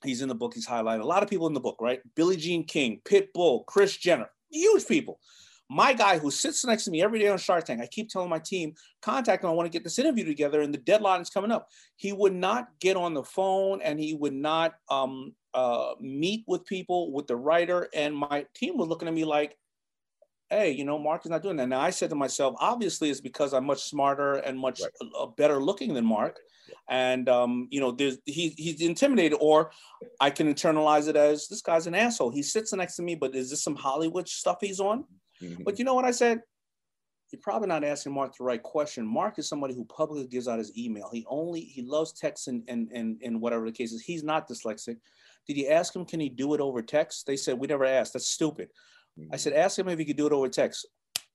[0.04, 0.54] He's in the book.
[0.54, 1.00] He's highlighted.
[1.00, 2.00] A lot of people in the book, right?
[2.14, 5.20] Billie Jean King, Pitbull, Kris Jenner, huge people.
[5.68, 8.30] My guy who sits next to me every day on Shark Tank, I keep telling
[8.30, 9.50] my team, contact him.
[9.50, 11.68] I want to get this interview together, and the deadline is coming up.
[11.96, 16.64] He would not get on the phone, and he would not um, uh, meet with
[16.66, 19.56] people, with the writer, and my team was looking at me like,
[20.50, 21.68] hey, you know, Mark is not doing that.
[21.68, 25.10] Now I said to myself, obviously it's because I'm much smarter and much right.
[25.18, 26.38] uh, better looking than Mark
[26.88, 29.70] and um, you know, there's he, he's intimidated, or
[30.20, 32.30] I can internalize it as this guy's an asshole.
[32.30, 35.04] He sits next to me, but is this some Hollywood stuff he's on?
[35.42, 35.64] Mm-hmm.
[35.64, 36.42] But you know what I said?
[37.32, 39.04] You're probably not asking Mark the right question.
[39.04, 41.10] Mark is somebody who publicly gives out his email.
[41.12, 44.02] He only he loves text and and and, and whatever the case is.
[44.02, 44.98] He's not dyslexic.
[45.46, 47.26] Did you ask him can he do it over text?
[47.26, 48.12] They said we never asked.
[48.12, 48.68] That's stupid.
[49.32, 50.86] I said ask him if he could do it over text.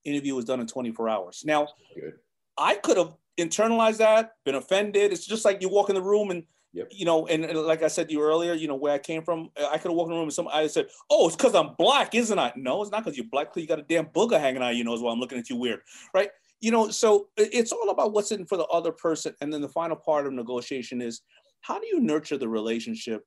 [0.03, 1.43] Interview was done in 24 hours.
[1.45, 2.13] Now, Good.
[2.57, 5.11] I could have internalized that, been offended.
[5.11, 6.87] It's just like you walk in the room and Yep.
[6.91, 9.23] You know, and, and, like I said to you earlier, you know, where I came
[9.23, 11.75] from, I could have walked in the room and somebody said, Oh, it's because I'm
[11.77, 12.53] black, isn't I?
[12.55, 14.85] No, it's not because you're black, because you got a damn booger hanging out your
[14.85, 15.81] nose while I'm looking at you weird.
[16.13, 16.29] Right.
[16.61, 19.33] You know, so it's all about what's in for the other person.
[19.41, 21.21] And then the final part of negotiation is
[21.61, 23.25] how do you nurture the relationship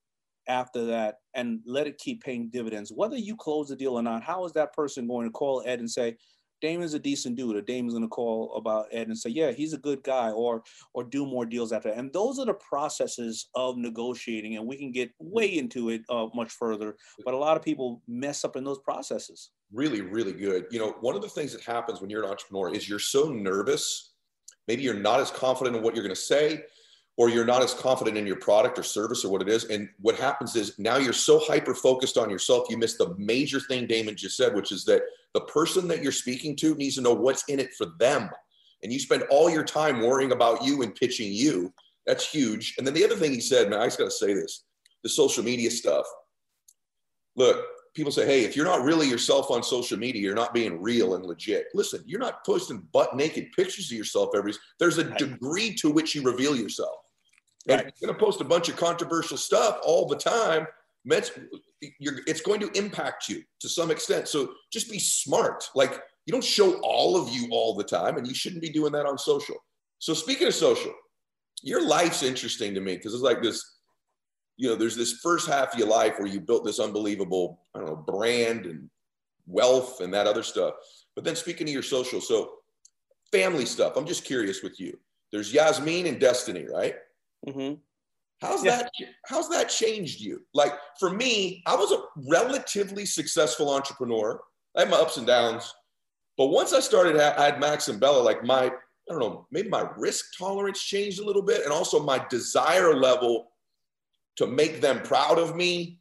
[0.49, 2.93] after that and let it keep paying dividends?
[2.95, 5.81] Whether you close the deal or not, how is that person going to call Ed
[5.81, 6.17] and say,
[6.65, 9.79] Daymond's a decent dude, or Daymond's gonna call about Ed and say, yeah, he's a
[9.79, 10.63] good guy, or
[10.95, 11.91] or do more deals after.
[11.91, 16.29] And those are the processes of negotiating, and we can get way into it uh,
[16.35, 16.97] much further.
[17.25, 19.51] But a lot of people mess up in those processes.
[19.73, 20.67] Really, really good.
[20.71, 23.31] You know, one of the things that happens when you're an entrepreneur is you're so
[23.31, 24.15] nervous.
[24.67, 26.63] Maybe you're not as confident in what you're gonna say
[27.17, 29.65] or you're not as confident in your product or service or what it is.
[29.65, 33.61] And what happens is now you're so hyper focused on yourself, you miss the major
[33.61, 37.03] thing Daymond just said, which is that the person that you're speaking to needs to
[37.03, 38.31] know what's in it for them.
[38.83, 41.73] And you spend all your time worrying about you and pitching you.
[42.07, 42.75] That's huge.
[42.79, 44.65] And then the other thing he said, man, I just got to say this
[45.03, 46.07] the social media stuff.
[47.37, 47.65] Look,
[47.95, 51.15] people say, hey, if you're not really yourself on social media, you're not being real
[51.15, 51.67] and legit.
[51.75, 54.53] Listen, you're not posting butt naked pictures of yourself every.
[54.79, 56.97] There's a degree to which you reveal yourself.
[57.69, 57.81] Right.
[57.81, 60.67] And you're going to post a bunch of controversial stuff all the time.
[61.07, 64.29] it's going to impact you to some extent.
[64.29, 65.71] So just be smart.
[65.75, 68.93] Like you don't show all of you all the time, and you shouldn't be doing
[68.93, 69.57] that on social.
[69.99, 70.93] So speaking of social,
[71.63, 73.74] your life's interesting to me because it's like this.
[74.57, 77.81] You know, there's this first half of your life where you built this unbelievable, I
[77.81, 78.89] don't know, brand and
[79.47, 80.75] wealth and that other stuff.
[81.15, 82.53] But then speaking to your social, so
[83.33, 84.99] family stuff, I'm just curious with you.
[85.33, 86.95] There's Yasmin and Destiny, right?
[87.47, 87.75] Mm-hmm.
[88.41, 88.77] How's yeah.
[88.77, 88.93] that?
[89.27, 90.43] How's that changed you?
[90.55, 94.41] Like for me, I was a relatively successful entrepreneur.
[94.77, 95.73] I had my ups and downs,
[96.37, 98.23] but once I started, I had Max and Bella.
[98.23, 98.71] Like my, I
[99.09, 103.49] don't know, maybe my risk tolerance changed a little bit, and also my desire level
[104.37, 105.99] to make them proud of me.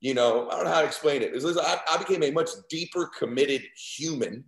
[0.00, 1.32] You know, I don't know how to explain it.
[1.34, 3.62] I, I became a much deeper committed
[3.96, 4.44] human.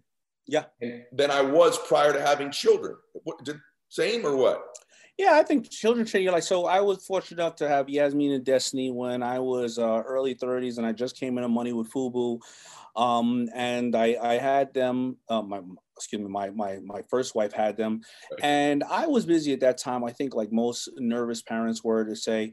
[0.47, 0.65] Yeah.
[1.13, 2.97] Than I was prior to having children.
[3.23, 3.57] What, did,
[3.89, 4.63] same or what?
[5.17, 6.43] Yeah, I think children change your life.
[6.43, 10.35] So I was fortunate enough to have Yasmin and Destiny when I was uh, early
[10.35, 12.41] 30s, and I just came into money with Fubu,
[12.97, 15.17] um, and I, I had them.
[15.29, 15.61] Uh, my
[15.97, 18.01] excuse me, my my my first wife had them,
[18.43, 20.03] and I was busy at that time.
[20.03, 22.53] I think like most nervous parents were to say,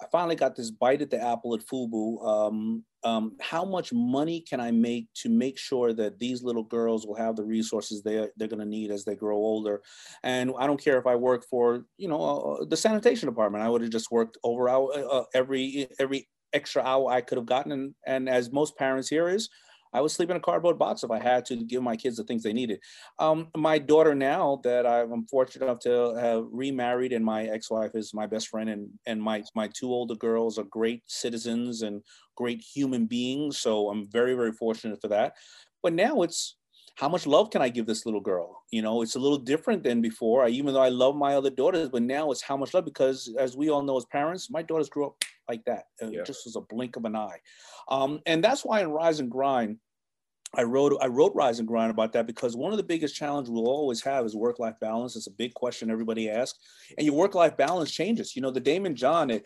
[0.00, 2.24] I finally got this bite at the apple at Fubu.
[2.26, 7.06] Um, um, how much money can I make to make sure that these little girls
[7.06, 9.80] will have the resources they they're going to need as they grow older?
[10.22, 13.64] And I don't care if I work for you know uh, the sanitation department.
[13.64, 17.38] I would have just worked over hour, uh, uh, every every extra hour I could
[17.38, 17.72] have gotten.
[17.72, 19.48] And, and as most parents here is,
[19.96, 22.24] I would sleep in a cardboard box if I had to give my kids the
[22.24, 22.80] things they needed.
[23.18, 28.12] Um, my daughter now that I'm fortunate enough to have remarried and my ex-wife is
[28.12, 32.02] my best friend and, and my, my two older girls are great citizens and
[32.36, 33.56] great human beings.
[33.56, 35.32] So I'm very, very fortunate for that.
[35.82, 36.56] But now it's
[36.96, 38.62] how much love can I give this little girl?
[38.70, 40.44] You know, it's a little different than before.
[40.44, 43.34] I, even though I love my other daughters, but now it's how much love because,
[43.38, 46.22] as we all know as parents, my daughters grew up like that, uh, yeah.
[46.22, 47.38] just was a blink of an eye.
[47.88, 49.76] Um, and that's why in Rise and Grind,
[50.54, 53.50] I wrote I wrote Rise and Grind about that because one of the biggest challenges
[53.50, 55.16] we'll always have is work life balance.
[55.16, 56.58] It's a big question everybody asks,
[56.96, 58.36] and your work life balance changes.
[58.36, 59.44] You know, the Daymond John at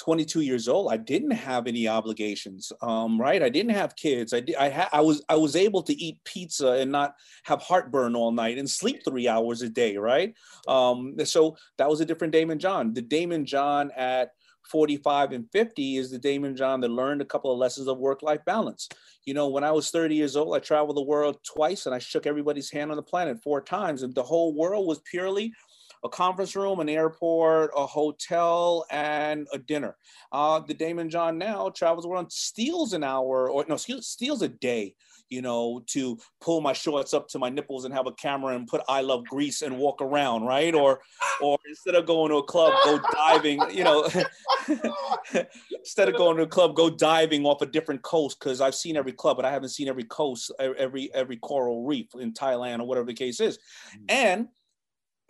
[0.00, 3.42] 22 years old, I didn't have any obligations, um, right?
[3.42, 4.32] I didn't have kids.
[4.32, 8.16] I I, ha- I was I was able to eat pizza and not have heartburn
[8.16, 10.34] all night and sleep three hours a day, right?
[10.66, 12.94] Um, so that was a different Daymond John.
[12.94, 14.30] The Daymond John at
[14.70, 18.22] 45 and 50 is the Daymond John that learned a couple of lessons of work
[18.22, 18.88] life balance.
[19.24, 21.98] You know, when I was 30 years old, I traveled the world twice and I
[21.98, 25.52] shook everybody's hand on the planet four times, and the whole world was purely
[26.02, 29.96] a conference room, an airport, a hotel, and a dinner.
[30.32, 34.94] Uh, the Daymond John now travels around, steals an hour or no, steals a day
[35.30, 38.66] you know, to pull my shorts up to my nipples and have a camera and
[38.66, 40.74] put I love Greece and walk around, right?
[40.74, 41.00] Or
[41.40, 44.08] or instead of going to a club, go diving, you know,
[45.78, 48.96] instead of going to a club, go diving off a different coast because I've seen
[48.96, 52.86] every club, but I haven't seen every coast, every every coral reef in Thailand or
[52.86, 53.58] whatever the case is.
[53.96, 54.04] Mm.
[54.08, 54.48] And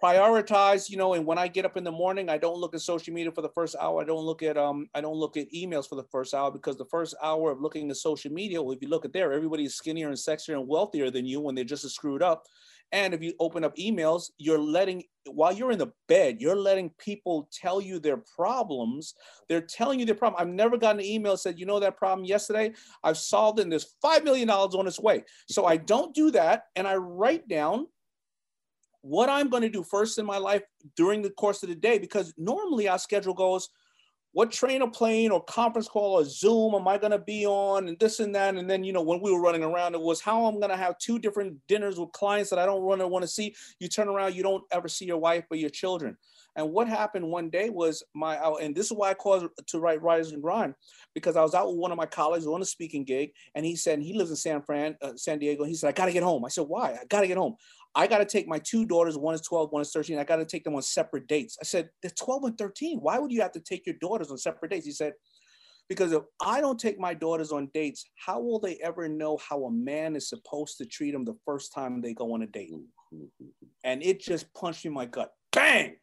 [0.02, 2.80] prioritize you know and when i get up in the morning i don't look at
[2.80, 4.00] social media for the first hour.
[4.00, 6.76] I don't look at um i don't look at emails for the first hour because
[6.76, 9.74] the first hour of looking at social media well if you look at there everybody's
[9.74, 12.44] skinnier and sexier and wealthier than you when they're just screwed up.
[12.92, 16.90] And if you open up emails you're letting while you're in the bed you're letting
[16.98, 19.14] people tell you their problems.
[19.48, 20.40] They're telling you their problem.
[20.40, 22.72] I've never gotten an email said you know that problem yesterday?
[23.04, 25.24] I've solved it and there's five million dollars on its way.
[25.46, 27.86] So i don't do that and i write down
[29.02, 30.62] what I'm going to do first in my life
[30.96, 33.68] during the course of the day, because normally our schedule goes,
[34.32, 37.88] what train or plane or conference call or Zoom am I going to be on
[37.88, 38.54] and this and that.
[38.54, 40.76] And then, you know, when we were running around, it was how I'm going to
[40.76, 43.56] have two different dinners with clients that I don't really want to see.
[43.80, 46.16] You turn around, you don't ever see your wife or your children.
[46.54, 50.02] And what happened one day was my, and this is why I called to write
[50.02, 50.74] Rise and Grind,
[51.14, 53.74] because I was out with one of my colleagues on a speaking gig, and he
[53.74, 55.64] said, and he lives in San Fran, uh, San Diego.
[55.64, 56.44] He said, I got to get home.
[56.44, 56.92] I said, why?
[57.00, 57.56] I got to get home.
[57.94, 60.18] I got to take my two daughters, one is 12, one is 13.
[60.18, 61.58] I got to take them on separate dates.
[61.60, 62.98] I said, they're 12 and 13.
[63.00, 64.86] Why would you have to take your daughters on separate dates?
[64.86, 65.14] He said,
[65.88, 69.64] because if I don't take my daughters on dates, how will they ever know how
[69.64, 72.70] a man is supposed to treat them the first time they go on a date?
[73.82, 75.32] And it just punched me in my gut.
[75.50, 75.96] Bang!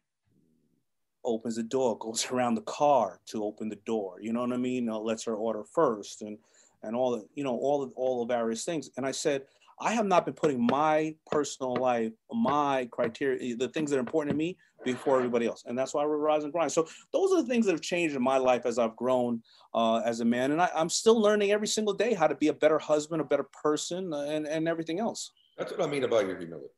[1.24, 4.16] Opens the door, goes around the car to open the door.
[4.20, 4.90] You know what I mean?
[4.90, 6.36] Uh, lets her order first and
[6.82, 8.90] and all the, you know, all the all the various things.
[8.98, 9.42] And I said,
[9.80, 14.32] I have not been putting my personal life, my criteria, the things that are important
[14.32, 15.64] to me before everybody else.
[15.66, 16.72] And that's why we're rise and grind.
[16.72, 19.42] So those are the things that have changed in my life as I've grown
[19.74, 20.52] uh, as a man.
[20.52, 23.24] And I, am still learning every single day how to be a better husband, a
[23.24, 25.32] better person, and, and everything else.
[25.56, 26.68] That's what I mean about your humility.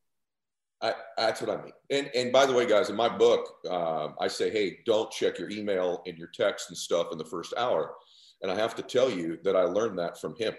[0.82, 1.72] I, that's what I mean.
[1.90, 5.38] And, and by the way, guys, in my book, uh, I say, hey, don't check
[5.38, 7.94] your email and your text and stuff in the first hour.
[8.42, 10.54] And I have to tell you that I learned that from him.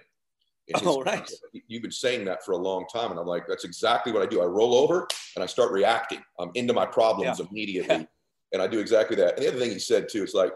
[0.84, 1.30] Oh, right.
[1.67, 3.12] You've been saying that for a long time.
[3.12, 4.41] And I'm like, that's exactly what I do.
[4.41, 6.21] I roll over and I start reacting.
[6.39, 7.45] I'm into my problems yeah.
[7.50, 7.95] immediately.
[7.95, 8.06] Yeah.
[8.54, 9.36] And I do exactly that.
[9.36, 10.52] And the other thing he said too is like,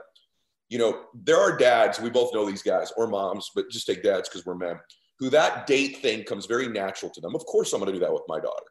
[0.69, 4.03] you know, there are dads, we both know these guys, or moms, but just take
[4.03, 4.79] dads because we're men,
[5.19, 7.35] who that date thing comes very natural to them.
[7.35, 8.65] Of course, I'm going to do that with my daughter.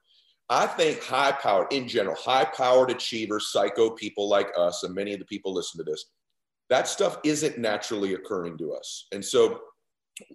[0.51, 5.13] I think high powered, in general, high powered achievers, psycho people like us, and many
[5.13, 6.05] of the people listen to this,
[6.69, 9.07] that stuff isn't naturally occurring to us.
[9.13, 9.61] And so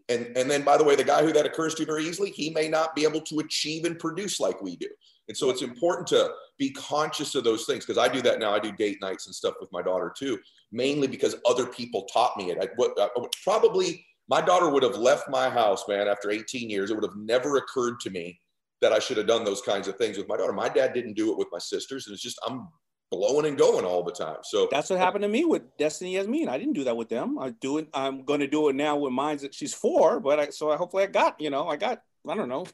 [0.09, 2.49] and and then by the way the guy who that occurs to very easily he
[2.49, 4.87] may not be able to achieve and produce like we do.
[5.27, 8.53] And so it's important to be conscious of those things because i do that now.
[8.53, 10.39] I do date nights and stuff with my daughter too
[10.71, 12.57] mainly because other people taught me it.
[12.61, 13.09] I, what, I,
[13.43, 16.91] probably my daughter would have left my house man after 18 years.
[16.91, 18.39] It would have never occurred to me
[18.81, 20.53] that i should have done those kinds of things with my daughter.
[20.53, 22.07] My dad didn't do it with my sisters.
[22.07, 22.67] And it's just i'm
[23.12, 24.38] blowing and going all the time.
[24.43, 26.50] So that's what uh, happened to me with Destiny Yasmin.
[26.50, 27.39] I didn't do that with them.
[27.39, 27.88] I do it.
[27.93, 29.38] I'm going to do it now with mine.
[29.38, 32.36] That she's four, but I so I hopefully I got you know I got I
[32.36, 32.65] don't know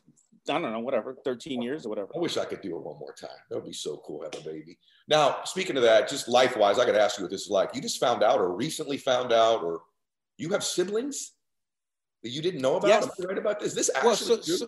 [0.49, 2.09] I don't know whatever 13 years or whatever.
[2.15, 3.29] I wish I could do it one more time.
[3.49, 4.23] That would be so cool.
[4.23, 4.77] Have a baby.
[5.07, 7.49] Now speaking of that, just life wise, I got to ask you what this is
[7.49, 7.73] like.
[7.73, 9.81] You just found out or recently found out or
[10.37, 11.31] you have siblings
[12.23, 12.87] that you didn't know about.
[12.87, 13.03] Yes.
[13.03, 13.73] Am I right about this?
[13.73, 14.07] This actually.
[14.07, 14.67] Well, so, so,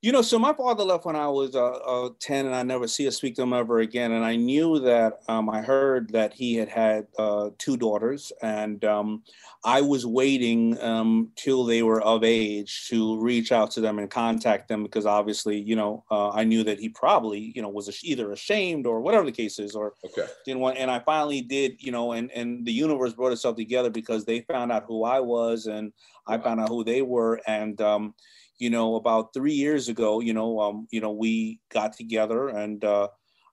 [0.00, 2.86] You know, so my father left when I was uh, uh, 10 and I never
[2.86, 4.12] see or speak to him ever again.
[4.12, 8.84] And I knew that um, I heard that he had had uh, two daughters and
[8.84, 9.24] um,
[9.64, 14.08] I was waiting um, till they were of age to reach out to them and
[14.08, 18.04] contact them because obviously, you know, uh, I knew that he probably, you know, was
[18.04, 20.28] either ashamed or whatever the case is or Okay.
[20.44, 20.78] didn't want.
[20.78, 24.42] And I finally did, you know, and, and the universe brought itself together because they
[24.42, 25.92] found out who I was and
[26.24, 27.40] I found out who they were.
[27.48, 28.14] And, um,
[28.58, 32.84] you know, about three years ago, you know, um, you know, we got together and,
[32.84, 33.08] uh,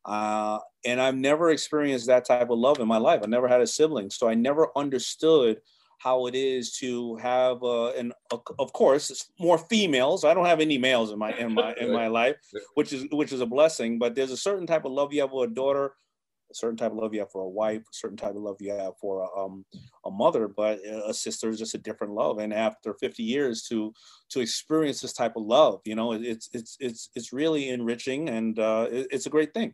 [0.05, 3.21] uh, and I've never experienced that type of love in my life.
[3.23, 5.61] I never had a sibling, so I never understood
[5.97, 10.23] how it is to have, uh, and of course, it's more females.
[10.23, 12.35] I don't have any males in my in my in my life,
[12.75, 13.97] which is which is a blessing.
[13.97, 15.93] But there's a certain type of love you have for a daughter,
[16.51, 18.57] a certain type of love you have for a wife, a certain type of love
[18.59, 19.65] you have for a, um,
[20.05, 20.47] a mother.
[20.47, 22.39] But a sister is just a different love.
[22.39, 23.93] And after 50 years, to
[24.29, 28.29] to experience this type of love, you know, it, it's it's it's it's really enriching,
[28.29, 29.73] and uh, it, it's a great thing.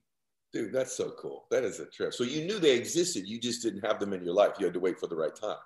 [0.53, 1.45] Dude, that's so cool.
[1.49, 2.13] That is a trip.
[2.13, 3.25] So you knew they existed.
[3.25, 4.53] You just didn't have them in your life.
[4.59, 5.57] You had to wait for the right time.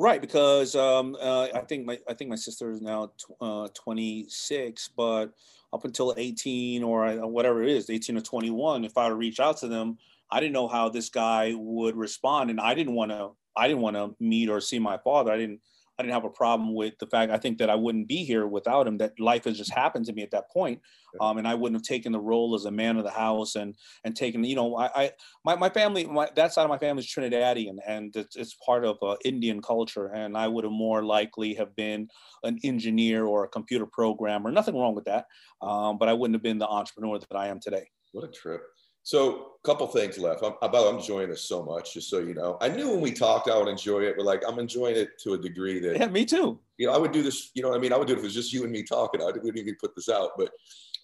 [0.00, 4.88] Right, because um, uh, I think my I think my sister is now uh, 26,
[4.96, 5.32] but
[5.72, 9.68] up until 18 or whatever it is, 18 or 21, if I reach out to
[9.68, 9.98] them,
[10.32, 13.82] I didn't know how this guy would respond, and I didn't want to I didn't
[13.82, 15.32] want to meet or see my father.
[15.32, 15.60] I didn't
[15.98, 18.46] I didn't have a problem with the fact I think that I wouldn't be here
[18.46, 18.96] without him.
[18.98, 20.80] That life has just happened to me at that point,
[21.20, 23.74] um, and I wouldn't have taken the role as a man of the house and
[24.04, 25.10] and taken you know I, I
[25.44, 28.86] my, my family my, that side of my family is Trinidadian and it's, it's part
[28.86, 32.08] of uh, Indian culture, and I would have more likely have been
[32.44, 34.50] an engineer or a computer programmer.
[34.50, 35.26] Nothing wrong with that,
[35.60, 37.90] um, but I wouldn't have been the entrepreneur that I am today.
[38.12, 38.62] What a trip.
[39.10, 40.44] So, a couple things left.
[40.44, 42.56] I'm, about, I'm enjoying this so much, just so you know.
[42.60, 45.32] I knew when we talked, I would enjoy it, but like I'm enjoying it to
[45.32, 46.60] a degree that Yeah, me too.
[46.78, 47.50] you know I would do this.
[47.54, 48.70] You know, what I mean, I would do it if it was just you and
[48.70, 49.20] me talking.
[49.20, 50.52] I wouldn't even put this out, but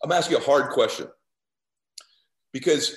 [0.04, 1.08] I'm asking a hard question
[2.52, 2.96] because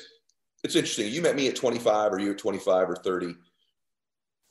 [0.64, 1.12] it's interesting.
[1.12, 3.34] You met me at 25, or you at 25 or 30.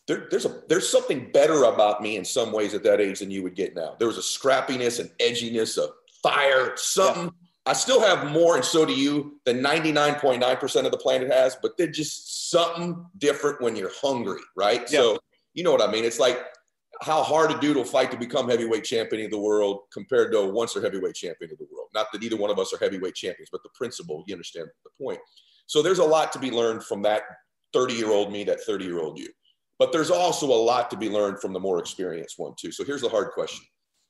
[0.09, 3.31] There, there's a there's something better about me in some ways at that age than
[3.31, 3.95] you would get now.
[4.01, 5.91] There was a scrappiness, an edginess, a
[6.21, 7.31] fire, something.
[7.69, 11.77] I still have more, and so do you, than 99.9% of the planet has, but
[11.77, 14.81] they're just something different when you're hungry, right?
[14.91, 15.01] Yeah.
[15.01, 15.19] So
[15.59, 16.05] you know what I mean?
[16.05, 16.39] It's like
[17.03, 20.39] how hard a dude will fight to become heavyweight champion of the world compared to
[20.39, 21.89] a once or heavyweight champion of the world.
[21.95, 25.05] Not that either one of us are heavyweight champions, but the principle, you understand the
[25.05, 25.19] point.
[25.66, 27.23] So there's a lot to be learned from that
[27.73, 29.29] 30 year old me, that 30 year old you.
[29.79, 32.73] But there's also a lot to be learned from the more experienced one, too.
[32.73, 33.64] So here's the hard question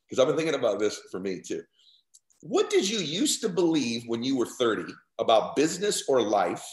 [0.07, 1.63] because I've been thinking about this for me, too.
[2.41, 6.65] What did you used to believe when you were 30 about business or life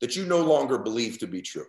[0.00, 1.66] that you no longer believe to be true?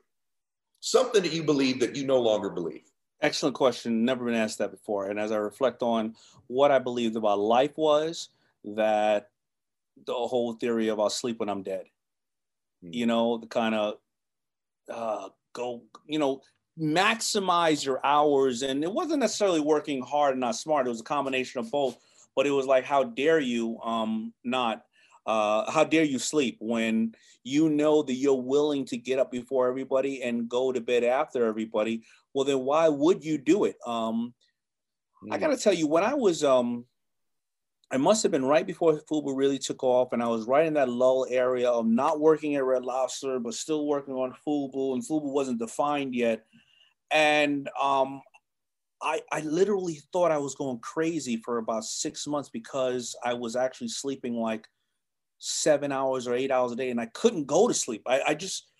[0.80, 2.84] Something that you believe that you no longer believe.
[3.22, 4.04] Excellent question.
[4.06, 5.10] Never been asked that before.
[5.10, 6.16] And as I reflect on
[6.48, 8.30] what I believed about life was
[8.64, 9.30] that
[10.06, 11.86] the whole theory of I'll sleep when I'm dead.
[12.82, 12.90] Hmm.
[12.92, 13.96] You know, the kind of
[14.92, 16.42] uh, go, you know,
[16.80, 18.62] maximize your hours.
[18.62, 20.88] And it wasn't necessarily working hard and not smart.
[20.88, 21.98] It was a combination of both.
[22.36, 24.84] But it was like, how dare you um, not?
[25.26, 29.68] Uh, how dare you sleep when you know that you're willing to get up before
[29.68, 32.04] everybody and go to bed after everybody?
[32.34, 33.78] Well, then why would you do it?
[33.86, 34.34] Um,
[35.32, 36.86] I got to tell you, when I was, um,
[37.90, 40.74] I must have been right before Fubu really took off, and I was right in
[40.76, 45.04] that lull area of not working at Red Lobster, but still working on Fubu, and
[45.04, 46.46] Fubu wasn't defined yet.
[47.10, 48.22] And um,
[49.02, 53.56] I, I literally thought I was going crazy for about six months because I was
[53.56, 54.68] actually sleeping like
[55.38, 58.04] seven hours or eight hours a day, and I couldn't go to sleep.
[58.08, 58.72] I, I just,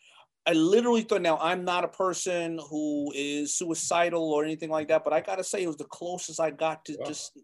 [0.46, 1.22] I literally thought.
[1.22, 5.44] Now I'm not a person who is suicidal or anything like that, but I gotta
[5.44, 7.06] say it was the closest I got to Wow.
[7.06, 7.38] just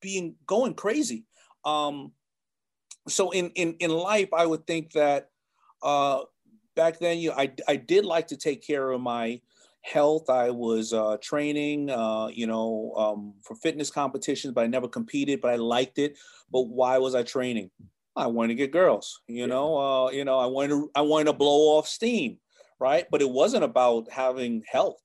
[0.00, 1.24] being going crazy.
[1.64, 2.12] Um,
[3.08, 5.30] so in in in life, I would think that
[5.82, 6.22] uh,
[6.76, 9.40] back then, you I I did like to take care of my
[9.84, 10.30] health.
[10.30, 15.40] I was uh, training, uh, you know, um, for fitness competitions, but I never competed.
[15.40, 16.18] But I liked it.
[16.50, 17.70] But why was I training?
[18.16, 19.20] I wanted to get girls.
[19.28, 22.38] You know, uh, you know, I wanted to I wanted to blow off steam,
[22.80, 23.06] right?
[23.10, 25.00] But it wasn't about having health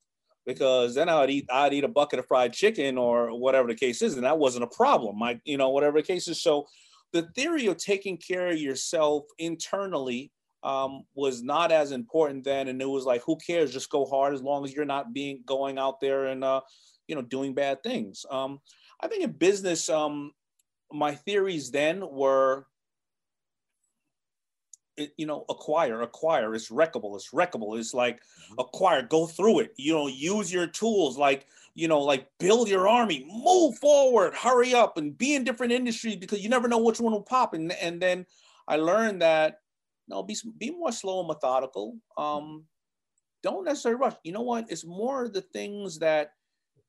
[0.45, 4.01] because then I'd eat I'd eat a bucket of fried chicken or whatever the case
[4.01, 5.21] is, and that wasn't a problem.
[5.21, 6.41] I, you know, whatever the case is.
[6.41, 6.67] So
[7.11, 10.31] the theory of taking care of yourself internally
[10.63, 13.71] um, was not as important then, and it was like, who cares?
[13.73, 16.61] Just go hard as long as you're not being going out there and uh,
[17.07, 18.25] you know doing bad things.
[18.29, 18.59] Um,
[19.01, 20.33] I think in business, um,
[20.91, 22.65] my theories then were
[24.97, 26.53] it- you know, acquire, acquire.
[26.53, 27.15] It's wreckable.
[27.15, 27.79] It's wreckable.
[27.79, 28.21] It's like
[28.59, 29.01] acquire.
[29.01, 29.73] Go through it.
[29.77, 31.17] You know, use your tools.
[31.17, 35.71] Like you know, like build your army, move forward, hurry up, and be in different
[35.71, 37.53] industries because you never know which one will pop.
[37.53, 38.25] And and then
[38.67, 39.61] I learned that
[40.09, 41.95] no, be be more slow and methodical.
[42.17, 42.65] Um,
[43.43, 44.15] don't necessarily rush.
[44.23, 44.65] You know what?
[44.69, 46.31] It's more the things that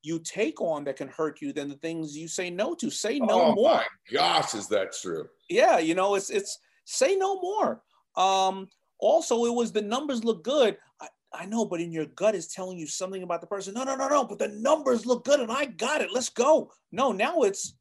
[0.03, 2.89] you take on that can hurt you than the things you say no to.
[2.89, 3.75] Say no oh more.
[3.75, 5.27] my gosh, is that true?
[5.49, 7.83] Yeah, you know, it's it's say no more.
[8.15, 8.67] Um,
[8.99, 10.77] also, it was the numbers look good.
[10.99, 13.73] I, I know, but in your gut is telling you something about the person.
[13.73, 14.25] No, no, no, no.
[14.25, 16.11] But the numbers look good, and I got it.
[16.11, 16.71] Let's go.
[16.91, 17.75] No, now it's.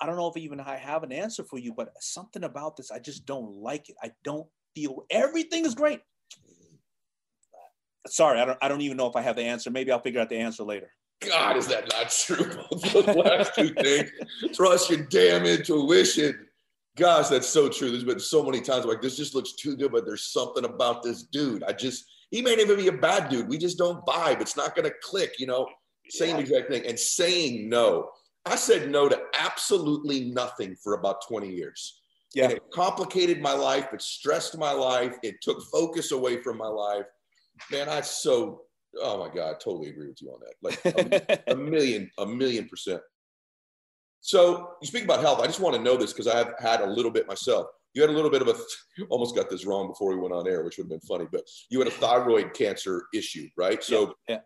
[0.00, 2.90] I don't know if even I have an answer for you, but something about this,
[2.90, 3.96] I just don't like it.
[4.02, 6.00] I don't feel everything is great.
[8.06, 8.58] Sorry, I don't.
[8.62, 9.70] I don't even know if I have the answer.
[9.70, 10.90] Maybe I'll figure out the answer later.
[11.20, 12.62] God, is that not true?
[12.92, 14.10] Those last two things.
[14.54, 16.46] Trust your damn intuition.
[16.96, 17.90] Gosh, that's so true.
[17.90, 21.02] There's been so many times like this just looks too good, but there's something about
[21.02, 21.64] this dude.
[21.64, 23.48] I just he may even be a bad dude.
[23.48, 24.40] We just don't vibe.
[24.40, 25.66] It's not gonna click, you know.
[26.08, 26.42] Same Yeah.
[26.42, 26.86] exact thing.
[26.86, 28.10] And saying no.
[28.48, 32.00] I said no to absolutely nothing for about 20 years.
[32.34, 32.44] Yeah.
[32.44, 33.88] And it complicated my life.
[33.92, 35.16] It stressed my life.
[35.22, 37.06] It took focus away from my life.
[37.70, 38.62] Man, I so
[39.00, 40.54] oh my God, totally agree with you on that.
[40.62, 43.00] Like a, a million, a million percent.
[44.20, 45.40] So you speak about health.
[45.40, 47.66] I just want to know this because I have had a little bit myself.
[47.94, 48.54] You had a little bit of a,
[49.10, 51.42] almost got this wrong before we went on air, which would have been funny, but
[51.70, 53.82] you had a thyroid cancer issue, right?
[53.82, 54.38] So yeah.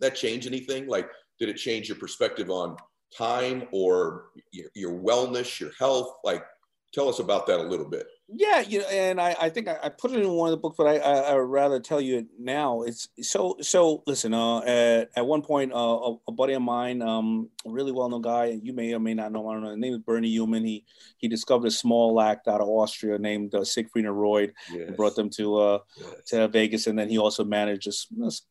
[0.00, 0.86] that change anything?
[0.86, 1.08] Like,
[1.38, 2.76] did it change your perspective on
[3.16, 6.16] time or your, your wellness, your health?
[6.24, 6.44] Like,
[6.92, 8.06] tell us about that a little bit.
[8.32, 10.56] Yeah, you know, and I, I think I, I put it in one of the
[10.56, 12.82] books, but I, I I would rather tell you it now.
[12.82, 14.04] It's so so.
[14.06, 17.90] Listen, uh, at, at one point, uh, a, a buddy of mine, um, a really
[17.90, 19.48] well known guy, and you may or may not know.
[19.48, 19.70] I don't know.
[19.70, 20.64] His name is Bernie Yuman.
[20.64, 20.84] He
[21.18, 24.52] he discovered a small act out of Austria named uh, Siegfried and Roy.
[24.72, 24.90] Yes.
[24.90, 26.24] He brought them to uh Yes.
[26.26, 28.06] to Vegas, and then he also managed this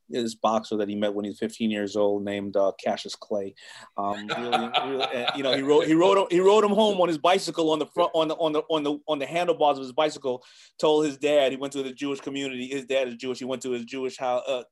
[0.10, 3.54] this, boxer that he met when he was 15 years old, named uh, Cassius Clay.
[3.98, 4.50] Um, really,
[4.88, 7.18] really, uh, you know, he rode he rode him- he rode him home on his
[7.18, 9.94] bicycle on the front on the on the on the on the handlebars of his
[9.94, 10.44] bicycle.
[10.80, 12.68] Told his dad he went to the Jewish community.
[12.68, 13.40] His dad is Jewish.
[13.40, 14.64] He went to his Jewish house uh,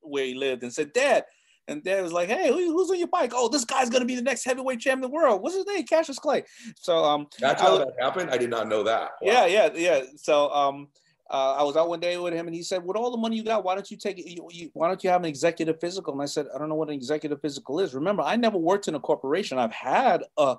[0.00, 1.24] where he lived and said, "Dad."
[1.66, 3.32] And dad was like, "Hey, who, who's on your bike?
[3.34, 5.40] Oh, this guy's gonna be the next heavyweight champion of the world.
[5.42, 5.84] What's his name?
[5.86, 6.44] Cassius Clay."
[6.76, 8.30] So, um, That's I how was- that happened.
[8.30, 9.12] I did not know that.
[9.22, 9.32] Wow.
[9.32, 10.02] yeah, yeah, yeah.
[10.16, 10.88] So um,
[11.30, 13.36] uh, I was out one day with him, and he said, "With all the money
[13.36, 14.26] you got, why don't you take it?
[14.26, 16.74] You, you, why don't you have an executive physical?" And I said, "I don't know
[16.74, 17.94] what an executive physical is.
[17.94, 19.58] Remember, I never worked in a corporation.
[19.58, 20.56] I've had a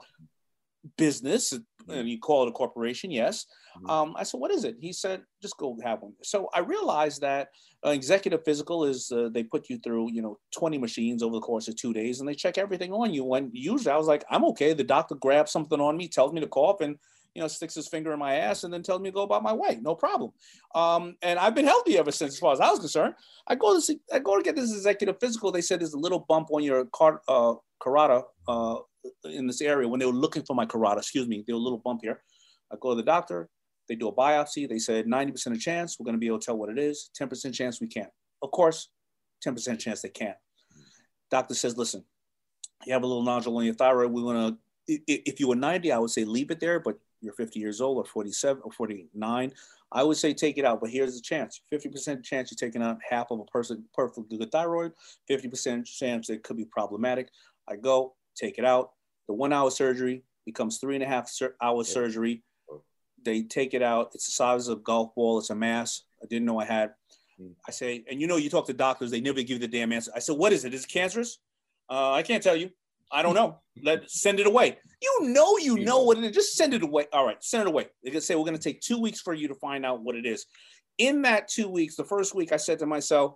[0.98, 1.54] business,
[1.88, 3.46] and you call it a corporation, yes."
[3.78, 3.90] Mhm.
[3.90, 7.22] Um, I said, "What is it?" He said, "Just go have one." So I realized
[7.22, 7.50] that
[7.84, 11.42] an executive physical is uh, they put you through, you know, 20 machines over the
[11.42, 13.24] course of two days, and they check everything on you.
[13.24, 16.42] When usually I was like, "I'm okay." The doctor grabs something on me, tells me
[16.42, 16.98] to cough, and
[17.36, 19.44] you know, sticks his finger in my ass and then tells me to go about
[19.44, 19.78] my way.
[19.82, 20.32] No problem.
[20.74, 23.14] Um, and I've been healthy ever since, as far as I was concerned.
[23.48, 25.52] I go to see, I go to get this executive physical.
[25.52, 28.78] They said there's a little bump on your car, uh, carotid uh,
[29.26, 31.00] in this area when they were looking for my carotid.
[31.00, 32.22] Excuse me, there was a little bump here.
[32.72, 33.50] I go to the doctor.
[33.90, 34.68] They do a biopsy.
[34.68, 37.10] They said 90% of chance we're going to be able to tell what it is.
[37.20, 38.10] 10% chance we can't.
[38.42, 38.90] Of course,
[39.46, 40.38] 10% chance they can't.
[41.30, 42.04] Doctor says, listen,
[42.86, 44.12] you have a little nodule on your thyroid.
[44.12, 44.58] We want
[44.88, 47.82] to, if you were 90, I would say leave it there, but you're 50 years
[47.82, 49.52] old or 47 or 49,
[49.92, 50.82] I would say take it out.
[50.82, 54.52] But here's the chance 50% chance you're taking out half of a person, perfectly good
[54.52, 54.94] thyroid,
[55.30, 57.30] 50% chance it could be problematic.
[57.68, 58.92] I go, take it out.
[59.28, 62.44] The one hour surgery becomes three and a half hour surgery.
[63.24, 64.12] They take it out.
[64.14, 65.40] It's the size of a golf ball.
[65.40, 66.04] It's a mass.
[66.22, 66.92] I didn't know I had.
[67.68, 69.92] I say, and you know, you talk to doctors, they never give you the damn
[69.92, 70.12] answer.
[70.16, 70.74] I said, what is it?
[70.74, 71.40] Is it cancerous?
[71.90, 72.70] Uh, I can't tell you.
[73.12, 73.60] I don't know.
[73.84, 74.78] Let send it away.
[75.02, 76.32] You know, you know what it is.
[76.32, 77.06] Just send it away.
[77.14, 77.88] All right, send it away.
[78.04, 80.16] They can say we're going to take two weeks for you to find out what
[80.16, 80.46] it is.
[80.98, 83.36] In that two weeks, the first week, I said to myself,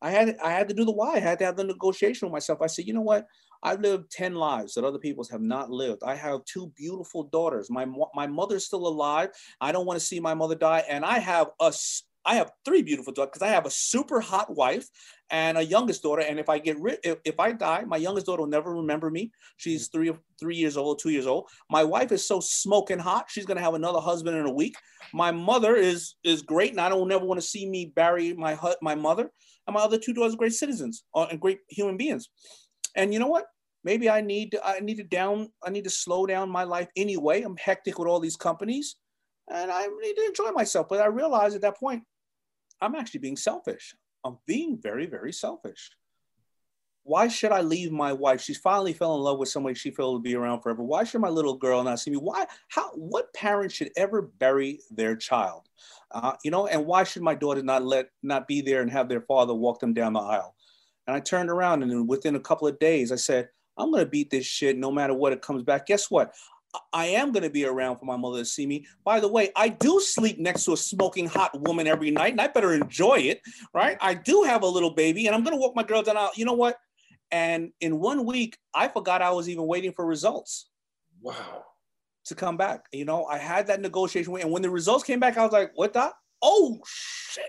[0.00, 1.14] I had I had to do the why.
[1.14, 2.60] I had to have the negotiation with myself.
[2.62, 3.26] I said, you know what?
[3.62, 6.02] I've lived ten lives that other people have not lived.
[6.04, 7.70] I have two beautiful daughters.
[7.70, 9.30] My my mother's still alive.
[9.60, 12.50] I don't want to see my mother die, and I have a s- I have
[12.62, 14.86] three beautiful daughters because I have a super hot wife
[15.30, 16.20] and a youngest daughter.
[16.20, 19.10] And if I get rid, if, if I die, my youngest daughter will never remember
[19.10, 19.32] me.
[19.56, 21.48] She's three three years old, two years old.
[21.70, 23.26] My wife is so smoking hot.
[23.30, 24.76] She's gonna have another husband in a week.
[25.14, 28.54] My mother is is great, and I don't never want to see me bury my
[28.54, 29.30] hu- my mother.
[29.66, 32.28] And my other two daughters are great citizens uh, and great human beings.
[32.94, 33.46] And you know what?
[33.84, 36.88] Maybe I need to, I need to down I need to slow down my life
[36.94, 37.40] anyway.
[37.40, 38.96] I'm hectic with all these companies,
[39.50, 40.88] and I need to enjoy myself.
[40.90, 42.02] But I realized at that point,
[42.80, 43.94] I'm actually being selfish.
[44.24, 45.90] I'm being very very selfish.
[47.08, 48.42] Why should I leave my wife?
[48.42, 50.82] She's finally fell in love with somebody she felt would be around forever.
[50.82, 52.18] Why should my little girl not see me?
[52.18, 52.44] Why?
[52.68, 52.90] How?
[52.90, 55.70] What parent should ever bury their child?
[56.10, 59.08] Uh, you know, and why should my daughter not let not be there and have
[59.08, 60.54] their father walk them down the aisle?
[61.06, 63.48] And I turned around and within a couple of days, I said,
[63.78, 65.86] I'm going to beat this shit no matter what it comes back.
[65.86, 66.34] Guess what?
[66.92, 68.86] I am going to be around for my mother to see me.
[69.04, 72.40] By the way, I do sleep next to a smoking hot woman every night, and
[72.40, 73.40] I better enjoy it,
[73.72, 73.96] right?
[74.00, 76.16] I do have a little baby, and I'm going to walk my girl down.
[76.16, 76.36] Out.
[76.36, 76.78] You know what?
[77.30, 80.68] And in one week, I forgot I was even waiting for results.
[81.20, 81.64] Wow.
[82.26, 85.38] To come back, you know, I had that negotiation, and when the results came back,
[85.38, 86.12] I was like, "What the?
[86.42, 87.48] Oh shit!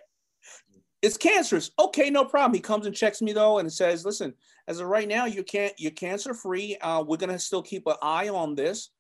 [1.02, 2.54] It's cancerous." Okay, no problem.
[2.54, 4.34] He comes and checks me though, and says, "Listen,
[4.70, 5.74] as of right now, you can't.
[5.78, 6.78] You're cancer free.
[6.78, 8.92] Uh, we're gonna still keep an eye on this."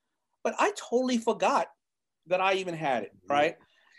[0.43, 1.67] But I totally forgot
[2.27, 3.33] that I even had it, mm-hmm.
[3.33, 3.55] right?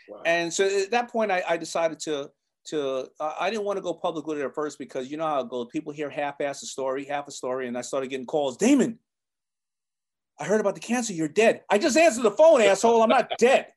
[0.09, 0.21] Wow.
[0.25, 2.29] And so at that point, I, I decided to
[2.63, 5.25] to uh, I didn't want to go public with it at first because you know
[5.27, 5.67] how it goes.
[5.71, 8.57] People hear half-ass a story, half a story, and I started getting calls.
[8.57, 8.97] Daymond,
[10.41, 11.13] I heard about the cancer.
[11.13, 11.61] You're dead.
[11.69, 13.03] I just answered the phone, asshole.
[13.03, 13.67] I'm not dead.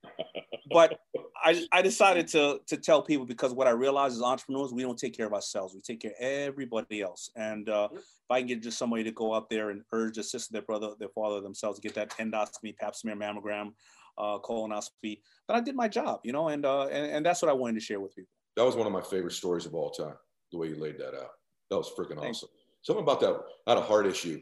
[0.71, 0.99] But
[1.37, 4.99] I, I decided to to tell people because what I realized is entrepreneurs, we don't
[4.99, 5.75] take care of ourselves.
[5.75, 7.29] We take care of everybody else.
[7.37, 10.25] And uh, if I can get just somebody to go out there and urge their
[10.25, 13.73] sister, their brother, their father themselves to get that endoscopy, pap smear, mammogram,
[14.17, 17.51] uh, colonoscopy, then I did my job, you know, and, uh, and and that's what
[17.51, 18.31] I wanted to share with people.
[18.57, 20.15] That was one of my favorite stories of all time.
[20.51, 21.33] The way you laid that out,
[21.69, 22.49] that was freaking awesome.
[22.81, 23.39] Something about that.
[23.67, 24.41] I had a heart issue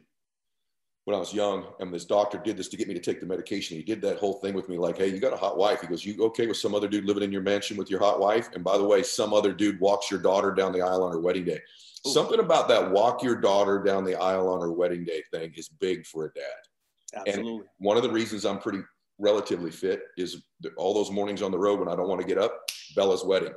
[1.04, 3.26] when I was young, and this doctor did this to get me to take the
[3.26, 3.76] medication.
[3.76, 5.88] He did that whole thing with me, like, "Hey, you got a hot wife." He
[5.88, 8.50] goes, "You okay with some other dude living in your mansion with your hot wife?"
[8.54, 11.20] And by the way, some other dude walks your daughter down the aisle on her
[11.20, 11.60] wedding day.
[12.06, 12.10] Ooh.
[12.10, 15.68] Something about that walk your daughter down the aisle on her wedding day thing is
[15.68, 17.24] big for a dad.
[17.26, 17.52] Absolutely.
[17.52, 18.80] And one of the reasons I'm pretty
[19.18, 20.42] relatively fit is
[20.76, 22.64] all those mornings on the road when I don't want to get up.
[22.96, 23.54] Bella's wedding.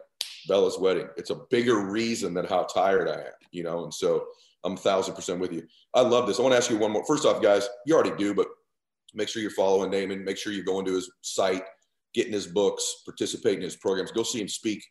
[0.47, 1.07] Bella's wedding.
[1.17, 3.83] It's a bigger reason than how tired I am, you know.
[3.83, 4.27] And so
[4.65, 5.63] I'm a thousand percent with you.
[5.93, 6.39] I love this.
[6.39, 7.05] I want to ask you one more.
[7.05, 8.47] First off, guys, you already do, but
[9.13, 10.23] make sure you're following Daymond.
[10.23, 11.63] Make sure you're going to his site,
[12.13, 14.11] getting his books, participating in his programs.
[14.11, 14.83] Go see him speak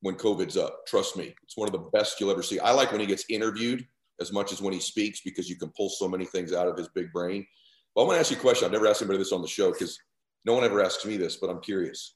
[0.00, 0.86] when COVID's up.
[0.86, 2.58] Trust me, it's one of the best you'll ever see.
[2.60, 3.86] I like when he gets interviewed
[4.20, 6.76] as much as when he speaks because you can pull so many things out of
[6.76, 7.46] his big brain.
[7.94, 8.66] But I want to ask you a question.
[8.66, 9.98] I've never asked anybody this on the show because
[10.44, 12.14] no one ever asks me this, but I'm curious.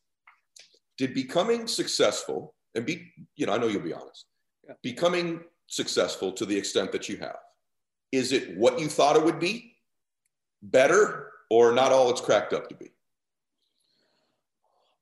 [0.99, 4.27] Did becoming successful and be, you know, I know you'll be honest,
[4.67, 4.75] yeah.
[4.83, 5.41] becoming
[5.71, 7.39] successful to the extent that you have?
[8.13, 9.77] Is it what you thought it would be,
[10.63, 12.91] better, or not all it's cracked up to be?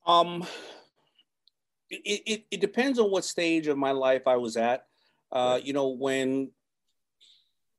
[0.07, 0.47] Um,
[1.91, 4.87] it, it, it depends on what stage of my life I was at.
[5.33, 6.51] Uh, you know, when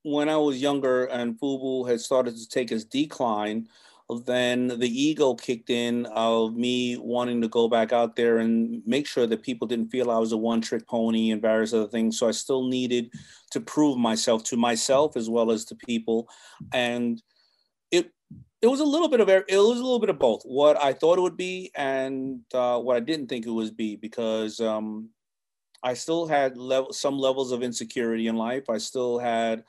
[0.04, 3.68] when I was younger and Fubu had started to take his decline,
[4.18, 9.06] then the ego kicked in of me wanting to go back out there and make
[9.06, 12.18] sure that people didn't feel I was a one trick pony and various other things.
[12.18, 13.14] So I still needed
[13.52, 16.28] to prove myself to myself as well as to people.
[16.74, 17.22] And
[17.92, 18.12] it,
[18.64, 20.92] it was a little bit of it was a little bit of both what I
[20.92, 25.10] thought it would be and uh, what I didn't think it would be because um,
[25.84, 28.72] I still had level, some levels of insecurity in life.
[28.72, 29.64] I still had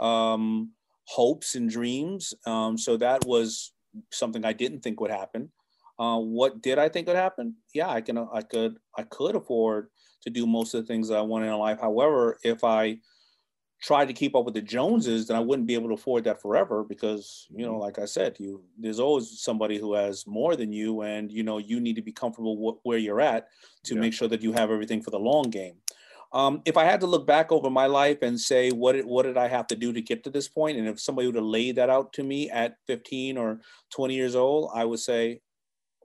[0.00, 0.70] um,
[1.04, 2.32] hopes and dreams.
[2.46, 3.72] Um, so that was
[4.10, 5.50] something I didn't think would happen.
[5.98, 7.54] Uh, what did I think would happen?
[7.74, 9.88] Yeah, I can, I could, I could afford
[10.22, 11.80] to do most of the things that I want in life.
[11.80, 12.98] However, if I
[13.82, 16.40] tried to keep up with the Joneses, then I wouldn't be able to afford that
[16.40, 20.72] forever because, you know, like I said, you there's always somebody who has more than
[20.72, 23.48] you, and you know, you need to be comfortable where you're at
[23.84, 24.00] to yeah.
[24.00, 25.74] make sure that you have everything for the long game.
[26.32, 29.36] Um, if I had to look back over my life and say what what did
[29.36, 31.76] I have to do to get to this point, and if somebody would have laid
[31.76, 33.60] that out to me at 15 or
[33.90, 35.40] 20 years old, I would say,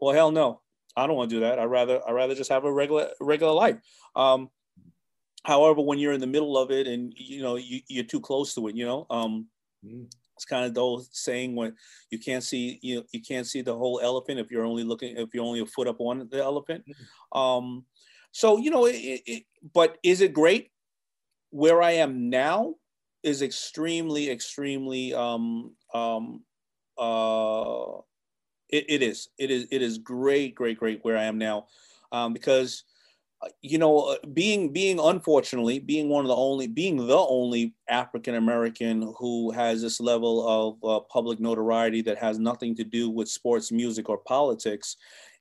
[0.02, 0.62] well, hell no,
[0.98, 1.60] I don't want to do that.
[1.60, 3.78] I rather I rather just have a regular regular life.
[4.16, 4.50] Um,
[5.44, 8.54] however, when you're in the middle of it and you know you, you're too close
[8.56, 9.48] to it, you know, um,
[9.86, 10.08] mm.
[10.36, 11.74] it's kind of those saying when
[12.10, 15.16] you can't see you know, you can't see the whole elephant if you're only looking
[15.16, 16.84] if you're only a foot up on the elephant.
[17.34, 17.84] Mm.
[18.38, 18.94] So you know, it,
[19.26, 20.70] it, but is it great?
[21.50, 22.76] Where I am now
[23.24, 25.12] is extremely, extremely.
[25.12, 26.44] Um, um,
[27.00, 27.98] uh,
[28.70, 29.30] it, it is.
[29.40, 29.66] It is.
[29.72, 31.66] It is great, great, great where I am now,
[32.12, 32.84] um, because
[33.42, 37.74] uh, you know, uh, being being unfortunately being one of the only being the only
[37.90, 43.10] African American who has this level of uh, public notoriety that has nothing to do
[43.10, 44.96] with sports, music, or politics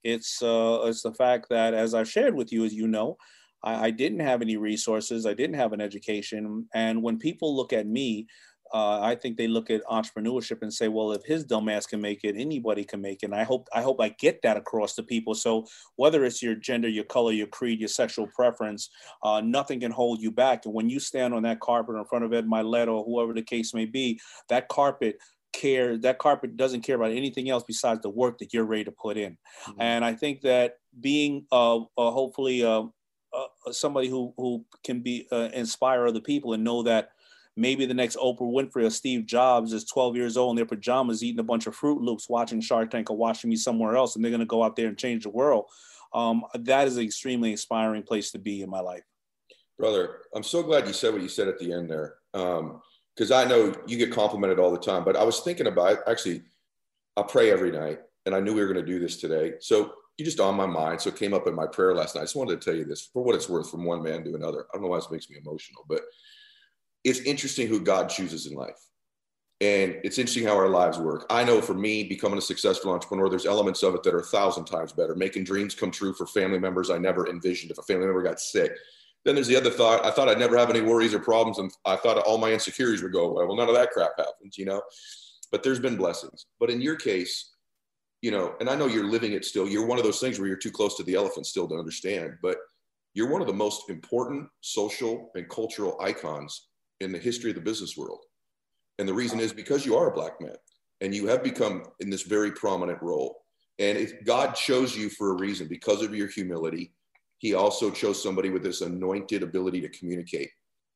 [0.06, 3.16] it's uh, it's the fact that, as I've shared with you, as you know,
[3.62, 5.26] I, I, didn't have any resources.
[5.26, 8.28] I didn't have an education, and when people look at me,
[8.72, 12.22] uh, I think they look at entrepreneurship and say, "Well, if his dumbass can make
[12.22, 15.02] it, anybody can make it." And I hope I hope I get that across to
[15.02, 15.34] people.
[15.34, 18.90] So whether it's your gender, your color, your creed, your sexual preference,
[19.24, 20.66] uh, nothing can hold you back.
[20.66, 23.42] And when you stand on that carpet in front of Ed Mylett or whoever the
[23.42, 25.18] case may be, that carpet
[25.56, 28.92] care that carpet doesn't care about anything else besides the work that you're ready to
[28.92, 29.80] put in mm-hmm.
[29.80, 32.84] and i think that being uh, uh hopefully uh,
[33.36, 37.10] uh, somebody who who can be uh, inspire other people and know that
[37.56, 41.22] maybe the next Oprah Winfrey or Steve Jobs is 12 years old in their pajamas
[41.22, 44.24] eating a bunch of Fruit Loops, watching Shark Tank or watching me somewhere else, and
[44.24, 45.66] they're going to go out there and change the world.
[46.12, 49.02] Um, that is an extremely inspiring place to be in my life.
[49.78, 52.14] Brother, I'm so glad you said what you said at the end there.
[53.16, 56.42] Because I know you get complimented all the time, but I was thinking about actually,
[57.16, 59.54] I pray every night, and I knew we were going to do this today.
[59.60, 61.00] So you just on my mind.
[61.00, 62.22] So it came up in my prayer last night.
[62.22, 64.34] I just wanted to tell you this for what it's worth from one man to
[64.34, 64.66] another.
[64.72, 66.02] I don't know why this makes me emotional, but
[67.04, 68.80] it's interesting who God chooses in life.
[69.60, 71.24] And it's interesting how our lives work.
[71.30, 74.24] I know for me, becoming a successful entrepreneur, there's elements of it that are a
[74.24, 75.14] thousand times better.
[75.14, 78.40] Making dreams come true for family members I never envisioned if a family member got
[78.40, 78.72] sick.
[79.26, 80.06] Then there's the other thought.
[80.06, 83.02] I thought I'd never have any worries or problems, and I thought all my insecurities
[83.02, 83.44] would go away.
[83.44, 84.80] Well, none of that crap happens, you know.
[85.50, 86.46] But there's been blessings.
[86.60, 87.52] But in your case,
[88.22, 89.68] you know, and I know you're living it still.
[89.68, 92.34] You're one of those things where you're too close to the elephant still to understand.
[92.40, 92.58] But
[93.14, 96.68] you're one of the most important social and cultural icons
[97.00, 98.20] in the history of the business world.
[99.00, 100.54] And the reason is because you are a black man
[101.00, 103.42] and you have become in this very prominent role.
[103.80, 106.92] And if God chose you for a reason because of your humility,
[107.38, 110.50] he also chose somebody with this anointed ability to communicate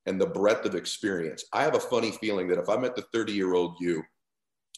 [0.06, 1.44] and the breadth of experience.
[1.52, 4.02] I have a funny feeling that if I met the 30 year old you,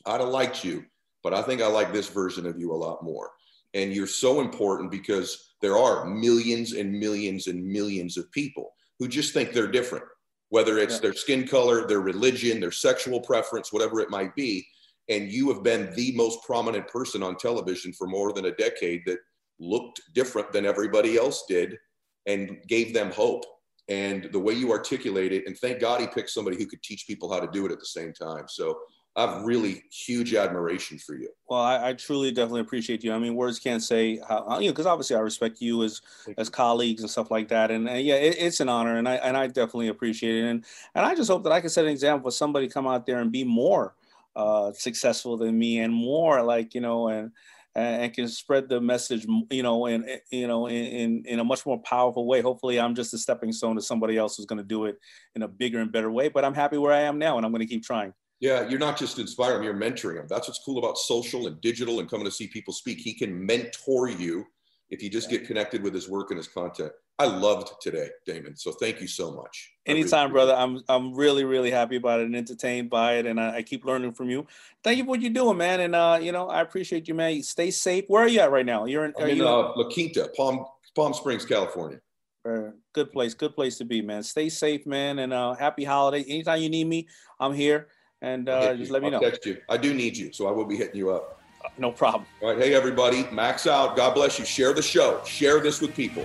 [0.06, 0.84] I'd have liked you,
[1.22, 3.30] but I think I like this version of you a lot more.
[3.74, 9.08] And you're so important because there are millions and millions and millions of people who
[9.08, 10.04] just think they're different
[10.52, 11.00] whether it's yeah.
[11.00, 14.66] their skin color, their religion, their sexual preference, whatever it might be.
[15.08, 19.00] And you have been the most prominent person on television for more than a decade
[19.06, 19.16] that
[19.62, 21.78] looked different than everybody else did
[22.26, 23.44] and gave them hope.
[23.88, 27.06] And the way you articulate it, and thank God he picked somebody who could teach
[27.06, 28.44] people how to do it at the same time.
[28.48, 28.78] So
[29.14, 31.28] I have really huge admiration for you.
[31.46, 33.12] Well, I, I, truly definitely appreciate you.
[33.12, 36.38] I mean, words can't say how you know because obviously I respect you as Thank
[36.38, 36.52] as you.
[36.52, 37.70] colleagues and stuff like that.
[37.70, 40.48] And, and yeah, it, it's an honor, and I and I definitely appreciate it.
[40.48, 43.04] And and I just hope that I can set an example for somebody come out
[43.04, 43.94] there and be more
[44.34, 47.32] uh, successful than me and more like you know and
[47.74, 51.80] and can spread the message you know in you know in in a much more
[51.82, 54.84] powerful way hopefully i'm just a stepping stone to somebody else who's going to do
[54.84, 54.98] it
[55.34, 57.52] in a bigger and better way but i'm happy where i am now and i'm
[57.52, 58.12] going to keep trying
[58.42, 60.26] yeah, you're not just inspiring them, you're mentoring them.
[60.28, 62.98] That's what's cool about social and digital and coming to see people speak.
[62.98, 64.44] He can mentor you
[64.90, 66.90] if you just get connected with his work and his content.
[67.18, 68.58] I loved today, Daymond.
[68.58, 69.72] So thank you so much.
[69.86, 70.54] Anytime, really brother.
[70.54, 73.84] I'm I'm really really happy about it and entertained by it, and I, I, keep
[73.84, 74.46] learning from you.
[74.82, 75.80] Thank you for what you're doing, man.
[75.80, 77.42] And uh, you know, I appreciate you, man.
[77.42, 78.04] Stay safe.
[78.08, 78.86] Where are you at right now?
[78.86, 82.00] You're in, I'm in you uh, La Quinta, Palm Palm Springs, California.
[82.48, 84.22] Uh, good place, good place to be, man.
[84.22, 86.24] Stay safe, man, and uh, happy holiday.
[86.28, 87.06] Anytime you need me,
[87.38, 87.88] I'm here
[88.22, 89.20] and uh, just let me I'll know.
[89.20, 89.58] Text you.
[89.68, 91.40] I do need you, so I will be hitting you up.
[91.76, 92.24] No problem.
[92.40, 92.58] All right.
[92.58, 93.26] Hey, everybody.
[93.32, 93.96] Max out.
[93.96, 94.44] God bless you.
[94.44, 95.22] Share the show.
[95.24, 96.24] Share this with people.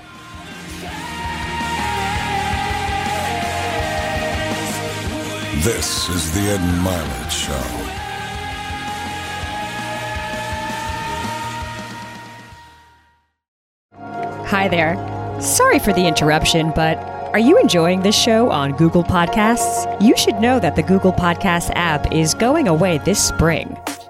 [5.68, 7.52] This is the Ed Mylett Show.
[14.46, 14.96] Hi there.
[15.42, 16.98] Sorry for the interruption, but
[17.34, 20.02] are you enjoying this show on Google Podcasts?
[20.02, 23.78] You should know that the Google Podcasts app is going away this spring.